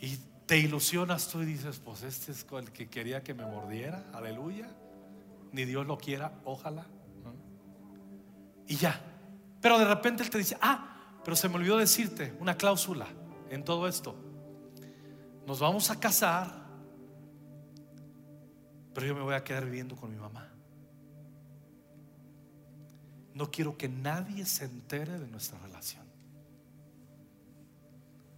Y 0.00 0.16
te 0.46 0.58
ilusionas 0.58 1.28
tú 1.28 1.42
y 1.42 1.46
dices, 1.46 1.80
pues 1.80 2.02
este 2.02 2.32
es 2.32 2.46
el 2.52 2.72
que 2.72 2.88
quería 2.88 3.22
que 3.22 3.34
me 3.34 3.44
mordiera, 3.44 4.04
aleluya. 4.12 4.68
Ni 5.52 5.64
Dios 5.64 5.86
lo 5.86 5.98
quiera, 5.98 6.32
ojalá. 6.44 6.86
Y 8.66 8.76
ya. 8.76 9.00
Pero 9.60 9.78
de 9.78 9.84
repente 9.84 10.22
él 10.22 10.30
te 10.30 10.38
dice, 10.38 10.56
ah, 10.60 11.20
pero 11.24 11.36
se 11.36 11.48
me 11.48 11.56
olvidó 11.56 11.76
decirte 11.78 12.34
una 12.40 12.56
cláusula 12.56 13.06
en 13.50 13.64
todo 13.64 13.88
esto. 13.88 14.14
Nos 15.46 15.60
vamos 15.60 15.90
a 15.90 15.98
casar, 15.98 16.66
pero 18.92 19.06
yo 19.06 19.14
me 19.14 19.22
voy 19.22 19.34
a 19.34 19.44
quedar 19.44 19.64
viviendo 19.64 19.96
con 19.96 20.10
mi 20.10 20.16
mamá. 20.16 20.55
No 23.36 23.50
quiero 23.50 23.76
que 23.76 23.86
nadie 23.86 24.46
se 24.46 24.64
entere 24.64 25.18
de 25.18 25.26
nuestra 25.26 25.58
relación. 25.58 26.02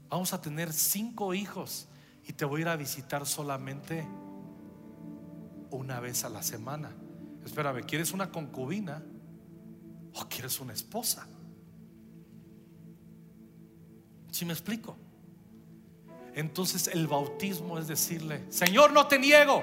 Vamos 0.09 0.33
a 0.33 0.41
tener 0.41 0.73
cinco 0.73 1.35
hijos 1.35 1.87
y 2.27 2.33
te 2.33 2.45
voy 2.45 2.59
a 2.59 2.63
ir 2.63 2.69
a 2.71 2.75
visitar 2.75 3.25
solamente 3.25 4.05
una 5.71 6.01
vez 6.01 6.25
a 6.25 6.29
la 6.29 6.43
semana. 6.43 6.91
Espérame, 7.45 7.85
¿quieres 7.85 8.11
una 8.11 8.33
concubina 8.33 9.01
o 10.15 10.29
quieres 10.29 10.59
una 10.59 10.73
esposa? 10.73 11.29
Si 14.33 14.45
me 14.45 14.53
explico? 14.53 14.97
Entonces 16.35 16.89
el 16.89 17.07
bautismo 17.07 17.79
es 17.79 17.87
decirle, 17.87 18.51
Señor, 18.51 18.93
no 18.93 19.07
te 19.07 19.21
niego. 19.21 19.63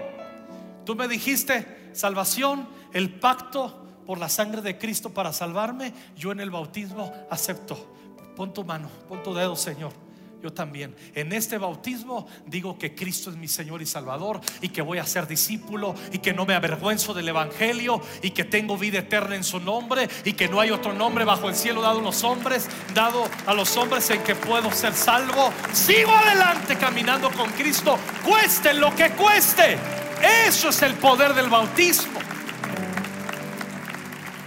Tú 0.85 0.95
me 0.95 1.09
dijiste 1.09 1.91
salvación, 1.93 2.69
el 2.93 3.19
pacto 3.19 3.84
por 4.05 4.17
la 4.17 4.29
sangre 4.29 4.61
de 4.61 4.77
Cristo 4.77 5.09
para 5.09 5.33
salvarme, 5.33 5.93
yo 6.15 6.31
en 6.31 6.39
el 6.39 6.51
bautismo 6.51 7.13
acepto. 7.29 7.95
Pon 8.35 8.53
tu 8.53 8.63
mano, 8.63 8.89
pon 9.07 9.23
tu 9.23 9.33
dedo, 9.33 9.55
Señor. 9.55 9.91
Yo 10.43 10.53
también. 10.53 10.95
En 11.15 11.33
este 11.33 11.57
bautismo 11.57 12.27
digo 12.45 12.77
que 12.77 12.93
Cristo 12.93 13.31
es 13.31 13.35
mi 13.35 13.47
Señor 13.47 13.81
y 13.81 13.87
Salvador 13.87 14.41
y 14.61 14.69
que 14.69 14.83
voy 14.83 14.99
a 14.99 15.05
ser 15.05 15.25
discípulo 15.25 15.95
y 16.11 16.19
que 16.19 16.33
no 16.33 16.45
me 16.45 16.53
avergüenzo 16.53 17.15
del 17.15 17.29
Evangelio 17.29 17.99
y 18.21 18.29
que 18.29 18.43
tengo 18.43 18.77
vida 18.77 18.99
eterna 18.99 19.35
en 19.35 19.43
su 19.43 19.59
nombre 19.59 20.07
y 20.23 20.33
que 20.33 20.47
no 20.47 20.59
hay 20.59 20.69
otro 20.69 20.93
nombre 20.93 21.25
bajo 21.25 21.49
el 21.49 21.55
cielo 21.55 21.81
dado 21.81 21.99
a 21.99 22.03
los 22.03 22.23
hombres, 22.23 22.69
dado 22.93 23.27
a 23.47 23.55
los 23.55 23.75
hombres 23.75 24.07
en 24.11 24.21
que 24.21 24.35
puedo 24.35 24.71
ser 24.71 24.93
salvo. 24.93 25.51
Sigo 25.73 26.11
adelante 26.11 26.77
caminando 26.77 27.31
con 27.31 27.49
Cristo, 27.53 27.97
cueste 28.23 28.75
lo 28.75 28.95
que 28.95 29.11
cueste. 29.11 29.79
Eso 30.47 30.69
es 30.69 30.81
el 30.83 30.93
poder 30.93 31.33
del 31.33 31.49
bautismo. 31.49 32.14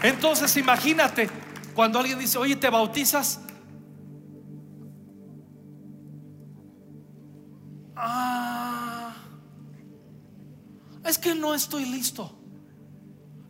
Entonces 0.02 0.56
imagínate 0.56 1.28
cuando 1.74 1.98
alguien 1.98 2.18
dice, 2.18 2.38
oye, 2.38 2.56
¿te 2.56 2.70
bautizas? 2.70 3.40
Ah, 7.96 9.12
es 11.04 11.18
que 11.18 11.34
no 11.34 11.54
estoy 11.54 11.84
listo. 11.84 12.36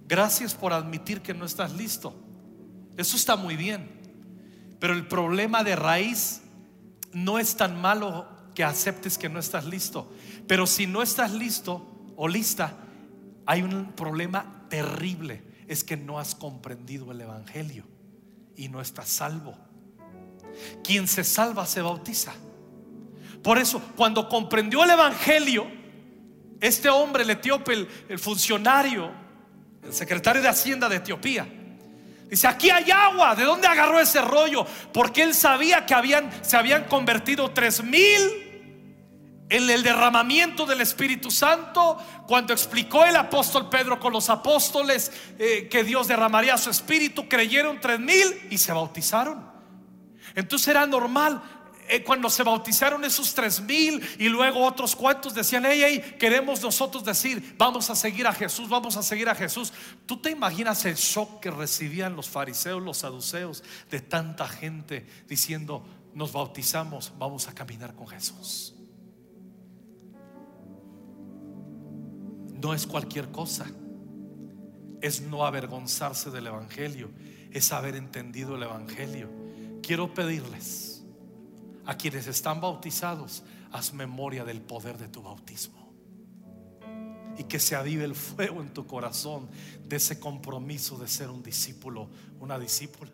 Gracias 0.06 0.54
por 0.54 0.72
admitir 0.72 1.20
que 1.20 1.34
no 1.34 1.44
estás 1.44 1.72
listo. 1.74 2.14
Eso 2.96 3.16
está 3.16 3.36
muy 3.36 3.56
bien. 3.56 3.90
Pero 4.80 4.94
el 4.94 5.06
problema 5.06 5.64
de 5.64 5.76
raíz 5.76 6.40
no 7.12 7.38
es 7.38 7.56
tan 7.56 7.78
malo 7.80 8.26
que 8.54 8.64
aceptes 8.64 9.18
que 9.18 9.28
no 9.28 9.38
estás 9.38 9.66
listo. 9.66 10.10
Pero 10.46 10.66
si 10.66 10.86
no 10.86 11.02
estás 11.02 11.32
listo 11.32 12.06
o 12.16 12.26
lista, 12.26 12.74
hay 13.44 13.62
un 13.62 13.92
problema 13.92 14.66
terrible 14.70 15.47
es 15.68 15.84
que 15.84 15.96
no 15.96 16.18
has 16.18 16.34
comprendido 16.34 17.12
el 17.12 17.20
Evangelio 17.20 17.84
y 18.56 18.68
no 18.68 18.80
estás 18.80 19.08
salvo. 19.08 19.56
Quien 20.82 21.06
se 21.06 21.22
salva 21.22 21.66
se 21.66 21.82
bautiza. 21.82 22.32
Por 23.42 23.58
eso, 23.58 23.80
cuando 23.96 24.28
comprendió 24.28 24.82
el 24.82 24.90
Evangelio, 24.90 25.66
este 26.60 26.88
hombre, 26.88 27.22
el 27.22 27.30
etíope, 27.30 27.86
el, 28.08 28.18
funcionario, 28.18 29.12
el 29.84 29.92
secretario 29.92 30.42
de 30.42 30.48
Hacienda 30.48 30.88
de 30.88 30.96
Etiopía, 30.96 31.46
dice, 32.28 32.48
aquí 32.48 32.70
hay 32.70 32.90
agua, 32.90 33.36
¿de 33.36 33.44
dónde 33.44 33.68
agarró 33.68 34.00
ese 34.00 34.22
rollo? 34.22 34.66
Porque 34.92 35.22
él 35.22 35.34
sabía 35.34 35.86
que 35.86 35.94
habían, 35.94 36.30
se 36.42 36.56
habían 36.56 36.84
convertido 36.84 37.50
tres 37.50 37.84
mil 37.84 38.47
en 39.50 39.70
el 39.70 39.82
derramamiento 39.82 40.66
del 40.66 40.80
Espíritu 40.80 41.30
Santo, 41.30 41.98
cuando 42.26 42.52
explicó 42.52 43.04
el 43.04 43.16
apóstol 43.16 43.68
Pedro 43.68 43.98
con 43.98 44.12
los 44.12 44.28
apóstoles 44.28 45.10
eh, 45.38 45.68
que 45.70 45.84
Dios 45.84 46.08
derramaría 46.08 46.58
su 46.58 46.70
Espíritu, 46.70 47.28
creyeron 47.28 47.80
tres 47.80 47.98
mil 47.98 48.48
y 48.50 48.58
se 48.58 48.72
bautizaron. 48.72 49.50
Entonces 50.34 50.68
era 50.68 50.86
normal. 50.86 51.42
Eh, 51.90 52.04
cuando 52.04 52.28
se 52.28 52.42
bautizaron 52.42 53.02
esos 53.06 53.32
tres 53.32 53.62
mil 53.62 54.06
y 54.18 54.28
luego 54.28 54.62
otros 54.62 54.94
cuantos 54.94 55.32
decían, 55.32 55.64
hey, 55.64 55.80
hey, 55.82 56.16
queremos 56.18 56.60
nosotros 56.60 57.02
decir, 57.02 57.54
vamos 57.56 57.88
a 57.88 57.96
seguir 57.96 58.26
a 58.26 58.34
Jesús, 58.34 58.68
vamos 58.68 58.98
a 58.98 59.02
seguir 59.02 59.30
a 59.30 59.34
Jesús. 59.34 59.72
¿Tú 60.04 60.18
te 60.18 60.30
imaginas 60.30 60.84
el 60.84 60.96
shock 60.96 61.40
que 61.40 61.50
recibían 61.50 62.14
los 62.14 62.28
fariseos, 62.28 62.82
los 62.82 62.98
saduceos, 62.98 63.64
de 63.90 64.00
tanta 64.00 64.46
gente 64.46 65.06
diciendo, 65.26 65.82
nos 66.12 66.32
bautizamos, 66.32 67.14
vamos 67.18 67.48
a 67.48 67.54
caminar 67.54 67.94
con 67.94 68.06
Jesús? 68.06 68.74
No 72.60 72.74
es 72.74 72.86
cualquier 72.86 73.30
cosa. 73.30 73.66
Es 75.00 75.20
no 75.20 75.46
avergonzarse 75.46 76.30
del 76.30 76.48
Evangelio, 76.48 77.10
es 77.52 77.72
haber 77.72 77.94
entendido 77.94 78.56
el 78.56 78.64
Evangelio. 78.64 79.28
Quiero 79.82 80.12
pedirles 80.12 81.04
a 81.86 81.96
quienes 81.96 82.26
están 82.26 82.60
bautizados, 82.60 83.44
haz 83.70 83.94
memoria 83.94 84.44
del 84.44 84.60
poder 84.60 84.98
de 84.98 85.08
tu 85.08 85.22
bautismo. 85.22 85.88
Y 87.38 87.44
que 87.44 87.60
se 87.60 87.76
avive 87.76 88.04
el 88.04 88.16
fuego 88.16 88.60
en 88.60 88.74
tu 88.74 88.86
corazón 88.86 89.48
de 89.86 89.96
ese 89.96 90.18
compromiso 90.18 90.98
de 90.98 91.06
ser 91.06 91.30
un 91.30 91.42
discípulo, 91.42 92.10
una 92.40 92.58
discípula. 92.58 93.12